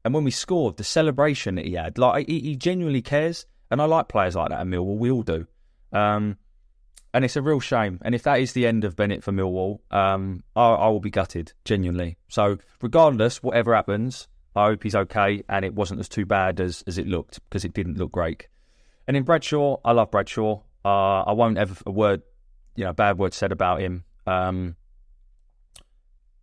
And 0.04 0.14
when 0.14 0.24
we 0.24 0.32
scored, 0.32 0.78
the 0.78 0.84
celebration 0.84 1.56
that 1.56 1.66
he 1.66 1.74
had, 1.74 1.98
like 1.98 2.28
he, 2.28 2.40
he 2.40 2.56
genuinely 2.56 3.02
cares. 3.02 3.46
And 3.70 3.82
I 3.82 3.86
like 3.86 4.08
players 4.08 4.36
like 4.36 4.50
that 4.50 4.62
at 4.62 4.68
Millwall. 4.68 4.98
We 4.98 5.12
all 5.12 5.24
do. 5.24 5.46
Um, 5.92 6.38
and 7.14 7.26
it's 7.26 7.36
a 7.36 7.42
real 7.42 7.60
shame. 7.60 8.00
And 8.04 8.16
if 8.16 8.24
that 8.24 8.40
is 8.40 8.54
the 8.54 8.66
end 8.66 8.86
of 8.86 8.96
Bennett 8.96 9.24
for 9.24 9.34
Millwall, 9.34 9.80
um, 9.92 10.44
I, 10.56 10.70
I, 10.70 10.88
will 10.88 11.02
be 11.02 11.10
gutted, 11.10 11.52
genuinely. 11.66 12.18
So, 12.30 12.58
regardless, 12.82 13.44
whatever 13.44 13.76
happens, 13.76 14.28
I 14.58 14.66
hope 14.68 14.84
he's 14.84 14.96
okay 14.96 15.44
and 15.48 15.64
it 15.64 15.74
wasn't 15.74 16.00
as 16.00 16.10
too 16.10 16.26
bad 16.26 16.60
as, 16.60 16.84
as 16.88 16.98
it 16.98 17.08
looked 17.08 17.40
because 17.50 17.64
it 17.64 17.74
didn't 17.74 17.98
look 17.98 18.12
great. 18.12 18.48
And 19.08 19.16
in 19.16 19.24
Bradshaw, 19.24 19.78
I 19.86 19.92
love 19.92 20.12
Bradshaw. 20.12 20.62
Uh, 20.84 21.22
I 21.22 21.34
won't 21.34 21.58
ever 21.58 21.76
a 21.86 21.92
word 21.92 22.22
you 22.78 22.86
know 22.86 22.94
bad 22.94 23.18
words 23.18 23.36
said 23.36 23.52
about 23.52 23.82
him. 23.82 24.06
Um, 24.26 24.78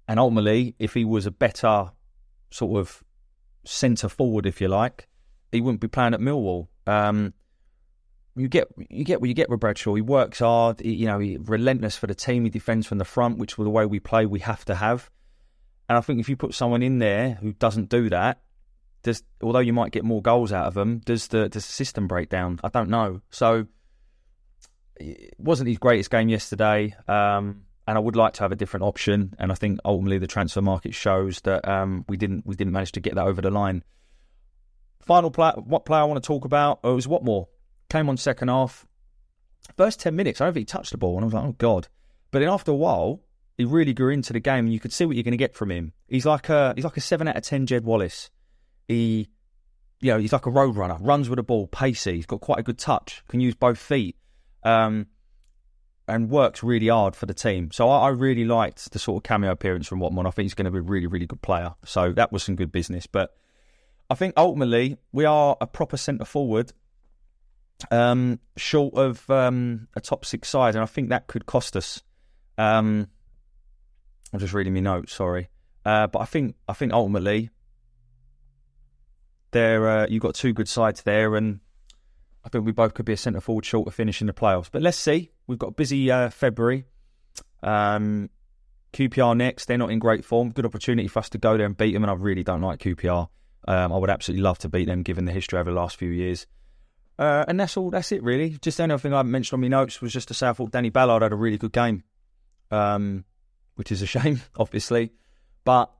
and 0.06 0.20
ultimately, 0.20 0.74
if 0.78 0.92
he 0.92 1.04
was 1.06 1.24
a 1.24 1.30
better 1.30 1.90
sort 2.50 2.78
of 2.78 3.02
centre 3.64 4.10
forward, 4.10 4.44
if 4.44 4.60
you 4.60 4.68
like, 4.68 5.08
he 5.50 5.62
wouldn't 5.62 5.80
be 5.80 5.88
playing 5.88 6.12
at 6.12 6.20
Millwall. 6.20 6.68
Um, 6.86 7.32
you 8.36 8.48
get 8.48 8.68
you 8.90 9.04
get 9.04 9.20
what 9.20 9.28
you 9.28 9.34
get 9.34 9.48
with 9.48 9.60
Bradshaw. 9.60 9.94
He 9.94 10.02
works 10.02 10.40
hard. 10.40 10.80
He, 10.80 10.92
you 10.92 11.06
know, 11.06 11.20
he 11.20 11.38
relentless 11.38 11.96
for 11.96 12.06
the 12.06 12.14
team. 12.14 12.44
He 12.44 12.50
defends 12.50 12.86
from 12.86 12.98
the 12.98 13.04
front, 13.04 13.38
which 13.38 13.56
with 13.56 13.64
the 13.64 13.70
way 13.70 13.86
we 13.86 14.00
play, 14.00 14.26
we 14.26 14.40
have 14.40 14.64
to 14.66 14.74
have. 14.74 15.10
And 15.88 15.98
I 15.98 16.00
think 16.00 16.20
if 16.20 16.28
you 16.28 16.36
put 16.36 16.54
someone 16.54 16.82
in 16.82 16.98
there 16.98 17.38
who 17.40 17.52
doesn't 17.52 17.88
do 17.88 18.08
that, 18.10 18.40
does 19.02 19.22
although 19.42 19.58
you 19.60 19.72
might 19.72 19.92
get 19.92 20.04
more 20.04 20.22
goals 20.22 20.52
out 20.52 20.66
of 20.66 20.74
them, 20.74 21.00
does 21.04 21.28
the 21.28 21.48
does 21.48 21.66
the 21.66 21.72
system 21.72 22.08
break 22.08 22.30
down? 22.30 22.58
I 22.64 22.68
don't 22.68 22.88
know. 22.88 23.20
So 23.30 23.66
it 24.96 25.34
wasn't 25.38 25.68
his 25.68 25.78
greatest 25.78 26.10
game 26.10 26.28
yesterday, 26.28 26.94
um, 27.06 27.62
and 27.86 27.98
I 27.98 27.98
would 27.98 28.16
like 28.16 28.32
to 28.34 28.42
have 28.42 28.52
a 28.52 28.56
different 28.56 28.84
option. 28.84 29.34
And 29.38 29.52
I 29.52 29.54
think 29.54 29.78
ultimately 29.84 30.18
the 30.18 30.26
transfer 30.26 30.62
market 30.62 30.94
shows 30.94 31.40
that 31.42 31.68
um, 31.68 32.04
we 32.08 32.16
didn't 32.16 32.46
we 32.46 32.56
didn't 32.56 32.72
manage 32.72 32.92
to 32.92 33.00
get 33.00 33.14
that 33.14 33.26
over 33.26 33.42
the 33.42 33.50
line. 33.50 33.84
Final 35.00 35.30
play, 35.30 35.52
what 35.56 35.84
player 35.84 36.00
I 36.00 36.04
want 36.04 36.22
to 36.22 36.26
talk 36.26 36.46
about 36.46 36.80
oh, 36.82 36.94
was 36.94 37.06
Watmore. 37.06 37.46
Came 37.90 38.08
on 38.08 38.16
second 38.16 38.48
half, 38.48 38.86
first 39.76 40.00
ten 40.00 40.16
minutes. 40.16 40.40
I 40.40 40.46
don't 40.46 40.54
think 40.54 40.62
he 40.62 40.72
touched 40.72 40.92
the 40.92 40.98
ball, 40.98 41.16
and 41.16 41.24
I 41.24 41.26
was 41.26 41.34
like, 41.34 41.44
oh 41.44 41.54
god. 41.58 41.88
But 42.30 42.38
then 42.38 42.48
after 42.48 42.70
a 42.70 42.74
while, 42.76 43.20
he 43.56 43.64
really 43.64 43.94
grew 43.94 44.12
into 44.12 44.32
the 44.32 44.40
game, 44.40 44.66
and 44.66 44.72
you 44.72 44.80
could 44.80 44.92
see 44.92 45.04
what 45.04 45.16
you're 45.16 45.22
going 45.22 45.32
to 45.32 45.38
get 45.38 45.54
from 45.54 45.70
him. 45.70 45.92
He's 46.08 46.26
like 46.26 46.48
a 46.48 46.72
he's 46.74 46.84
like 46.84 46.96
a 46.96 47.00
seven 47.00 47.28
out 47.28 47.36
of 47.36 47.42
ten 47.42 47.66
Jed 47.66 47.84
Wallace. 47.84 48.30
He 48.88 49.28
you 50.04 50.10
know, 50.10 50.18
he's 50.18 50.34
like 50.34 50.44
a 50.44 50.50
road 50.50 50.76
runner, 50.76 50.98
runs 51.00 51.30
with 51.30 51.38
the 51.38 51.42
ball, 51.42 51.66
pacey. 51.66 52.16
He's 52.16 52.26
got 52.26 52.42
quite 52.42 52.58
a 52.58 52.62
good 52.62 52.78
touch, 52.78 53.22
can 53.28 53.40
use 53.40 53.54
both 53.54 53.78
feet, 53.78 54.16
um, 54.62 55.06
and 56.06 56.28
works 56.28 56.62
really 56.62 56.88
hard 56.88 57.16
for 57.16 57.24
the 57.24 57.32
team. 57.32 57.70
So 57.72 57.88
I, 57.88 58.06
I, 58.06 58.08
really 58.10 58.44
liked 58.44 58.92
the 58.92 58.98
sort 58.98 59.16
of 59.16 59.26
cameo 59.26 59.50
appearance 59.50 59.88
from 59.88 60.00
Watmore. 60.00 60.26
I 60.26 60.30
think 60.30 60.44
he's 60.44 60.54
going 60.54 60.66
to 60.66 60.70
be 60.70 60.80
a 60.80 60.82
really, 60.82 61.06
really 61.06 61.24
good 61.24 61.40
player. 61.40 61.74
So 61.86 62.12
that 62.12 62.32
was 62.32 62.42
some 62.42 62.54
good 62.54 62.70
business. 62.70 63.06
But 63.06 63.34
I 64.10 64.14
think 64.14 64.34
ultimately 64.36 64.98
we 65.12 65.24
are 65.24 65.56
a 65.58 65.66
proper 65.66 65.96
centre 65.96 66.26
forward, 66.26 66.72
um, 67.90 68.40
short 68.56 68.94
of 68.94 69.28
um, 69.30 69.88
a 69.96 70.02
top 70.02 70.26
six 70.26 70.50
side, 70.50 70.74
and 70.74 70.82
I 70.82 70.86
think 70.86 71.08
that 71.08 71.28
could 71.28 71.46
cost 71.46 71.76
us. 71.76 72.02
Um, 72.58 73.08
I'm 74.34 74.40
just 74.40 74.52
reading 74.52 74.74
my 74.74 74.80
notes. 74.80 75.12
Sorry, 75.12 75.48
uh, 75.84 76.08
but 76.08 76.18
I 76.18 76.24
think 76.24 76.56
I 76.68 76.72
think 76.72 76.92
ultimately 76.92 77.50
there 79.52 79.88
uh, 79.88 80.06
you've 80.08 80.22
got 80.22 80.34
two 80.34 80.52
good 80.52 80.68
sides 80.68 81.02
there, 81.02 81.36
and 81.36 81.60
I 82.44 82.48
think 82.48 82.66
we 82.66 82.72
both 82.72 82.94
could 82.94 83.06
be 83.06 83.12
a 83.12 83.16
centre 83.16 83.40
forward 83.40 83.64
short 83.64 83.86
of 83.86 83.94
finishing 83.94 84.26
the 84.26 84.32
playoffs. 84.32 84.68
But 84.70 84.82
let's 84.82 84.98
see. 84.98 85.30
We've 85.46 85.58
got 85.58 85.76
busy 85.76 86.10
uh, 86.10 86.30
February. 86.30 86.84
Um, 87.62 88.28
QPR 88.92 89.36
next. 89.36 89.66
They're 89.66 89.78
not 89.78 89.90
in 89.90 89.98
great 89.98 90.24
form. 90.24 90.50
Good 90.50 90.66
opportunity 90.66 91.08
for 91.08 91.20
us 91.20 91.28
to 91.30 91.38
go 91.38 91.56
there 91.56 91.66
and 91.66 91.76
beat 91.76 91.92
them. 91.92 92.02
And 92.02 92.10
I 92.10 92.14
really 92.14 92.42
don't 92.42 92.60
like 92.60 92.80
QPR. 92.80 93.28
Um, 93.66 93.92
I 93.92 93.96
would 93.96 94.10
absolutely 94.10 94.42
love 94.42 94.58
to 94.58 94.68
beat 94.68 94.86
them, 94.86 95.02
given 95.02 95.24
the 95.24 95.32
history 95.32 95.58
over 95.58 95.70
the 95.70 95.76
last 95.76 95.96
few 95.96 96.10
years. 96.10 96.46
Uh, 97.18 97.44
and 97.46 97.58
that's 97.58 97.76
all. 97.76 97.90
That's 97.90 98.12
it, 98.12 98.22
really. 98.22 98.50
Just 98.60 98.78
the 98.78 98.82
only 98.82 98.98
thing 98.98 99.14
I 99.14 99.22
mentioned 99.22 99.56
on 99.56 99.60
my 99.60 99.68
notes 99.68 100.00
was 100.02 100.12
just 100.12 100.28
to 100.28 100.34
say 100.34 100.48
I 100.48 100.52
thought 100.52 100.72
Danny 100.72 100.90
Ballard 100.90 101.22
had 101.22 101.32
a 101.32 101.36
really 101.36 101.58
good 101.58 101.72
game, 101.72 102.02
um, 102.70 103.24
which 103.76 103.92
is 103.92 104.02
a 104.02 104.06
shame, 104.06 104.40
obviously. 104.56 105.12
But 105.64 105.90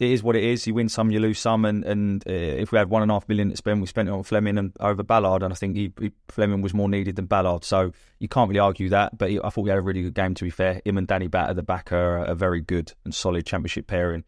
it 0.00 0.10
is 0.10 0.22
what 0.22 0.34
it 0.34 0.42
is. 0.42 0.66
You 0.66 0.74
win 0.74 0.88
some, 0.88 1.10
you 1.10 1.20
lose 1.20 1.38
some, 1.38 1.64
and 1.66 1.84
and 1.84 2.26
uh, 2.26 2.32
if 2.32 2.72
we 2.72 2.78
had 2.78 2.88
one 2.88 3.02
and 3.02 3.10
a 3.10 3.14
half 3.14 3.28
million 3.28 3.50
to 3.50 3.56
spend, 3.56 3.80
we 3.80 3.86
spent 3.86 4.08
it 4.08 4.12
on 4.12 4.22
Flemming 4.22 4.56
and 4.56 4.72
over 4.80 5.02
Ballard, 5.02 5.42
and 5.42 5.52
I 5.52 5.56
think 5.56 5.76
he, 5.76 5.92
he, 6.00 6.12
Flemming 6.28 6.62
was 6.62 6.72
more 6.72 6.88
needed 6.88 7.16
than 7.16 7.26
Ballard, 7.26 7.64
so 7.64 7.92
you 8.18 8.26
can't 8.26 8.48
really 8.48 8.60
argue 8.60 8.88
that. 8.88 9.16
But 9.16 9.30
he, 9.30 9.38
I 9.38 9.50
thought 9.50 9.62
we 9.62 9.70
had 9.70 9.78
a 9.78 9.82
really 9.82 10.02
good 10.02 10.14
game. 10.14 10.34
To 10.34 10.44
be 10.44 10.50
fair, 10.50 10.80
him 10.84 10.96
and 10.96 11.06
Danny 11.06 11.28
Batth 11.28 11.50
at 11.50 11.56
the 11.56 11.62
back 11.62 11.92
are 11.92 12.24
a 12.24 12.34
very 12.34 12.62
good 12.62 12.92
and 13.04 13.14
solid 13.14 13.44
Championship 13.44 13.86
pairing. 13.86 14.24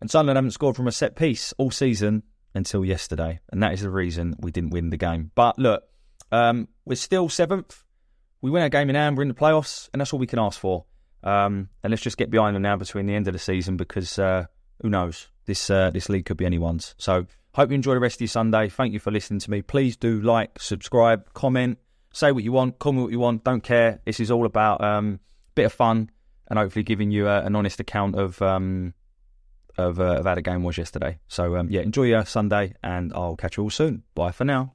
And 0.00 0.08
Sunderland 0.08 0.36
haven't 0.36 0.52
scored 0.52 0.76
from 0.76 0.86
a 0.86 0.92
set 0.92 1.16
piece 1.16 1.52
all 1.58 1.72
season 1.72 2.22
until 2.54 2.84
yesterday, 2.84 3.40
and 3.50 3.60
that 3.62 3.72
is 3.72 3.82
the 3.82 3.90
reason 3.90 4.36
we 4.38 4.52
didn't 4.52 4.70
win 4.70 4.90
the 4.90 4.96
game. 4.96 5.32
But 5.34 5.58
look, 5.58 5.82
um, 6.30 6.68
we're 6.84 6.94
still 6.94 7.28
seventh. 7.28 7.82
We 8.40 8.52
win 8.52 8.62
our 8.62 8.68
game 8.68 8.88
in 8.88 8.94
hand. 8.94 9.16
We're 9.16 9.22
in 9.22 9.28
the 9.28 9.34
playoffs, 9.34 9.88
and 9.92 10.00
that's 10.00 10.12
all 10.12 10.20
we 10.20 10.28
can 10.28 10.38
ask 10.38 10.60
for. 10.60 10.84
Um, 11.22 11.68
and 11.82 11.90
let's 11.90 12.02
just 12.02 12.16
get 12.16 12.30
behind 12.30 12.54
them 12.54 12.62
now 12.62 12.76
between 12.76 13.06
the 13.06 13.14
end 13.14 13.26
of 13.28 13.32
the 13.32 13.38
season 13.38 13.76
because. 13.76 14.18
Uh, 14.18 14.46
who 14.80 14.88
knows? 14.88 15.28
This 15.46 15.70
uh, 15.70 15.90
this 15.90 16.08
league 16.08 16.26
could 16.26 16.36
be 16.36 16.46
anyone's. 16.46 16.94
So 16.98 17.26
hope 17.54 17.70
you 17.70 17.74
enjoy 17.74 17.94
the 17.94 18.00
rest 18.00 18.16
of 18.16 18.22
your 18.22 18.28
Sunday. 18.28 18.68
Thank 18.68 18.92
you 18.92 19.00
for 19.00 19.10
listening 19.10 19.40
to 19.40 19.50
me. 19.50 19.62
Please 19.62 19.96
do 19.96 20.20
like, 20.20 20.58
subscribe, 20.60 21.32
comment, 21.34 21.78
say 22.12 22.32
what 22.32 22.44
you 22.44 22.52
want, 22.52 22.84
me 22.84 23.02
what 23.02 23.10
you 23.10 23.18
want. 23.18 23.44
Don't 23.44 23.62
care. 23.62 24.00
This 24.04 24.20
is 24.20 24.30
all 24.30 24.46
about 24.46 24.82
um, 24.82 25.20
a 25.50 25.54
bit 25.54 25.66
of 25.66 25.72
fun 25.72 26.10
and 26.48 26.58
hopefully 26.58 26.82
giving 26.82 27.10
you 27.10 27.28
uh, 27.28 27.42
an 27.44 27.56
honest 27.56 27.80
account 27.80 28.16
of 28.16 28.40
um, 28.42 28.94
of, 29.76 30.00
uh, 30.00 30.16
of 30.16 30.26
how 30.26 30.34
the 30.34 30.42
game 30.42 30.64
was 30.64 30.76
yesterday. 30.76 31.18
So 31.28 31.56
um, 31.56 31.68
yeah, 31.70 31.82
enjoy 31.82 32.04
your 32.04 32.24
Sunday, 32.24 32.74
and 32.82 33.12
I'll 33.14 33.36
catch 33.36 33.56
you 33.56 33.62
all 33.62 33.70
soon. 33.70 34.02
Bye 34.14 34.32
for 34.32 34.44
now. 34.44 34.74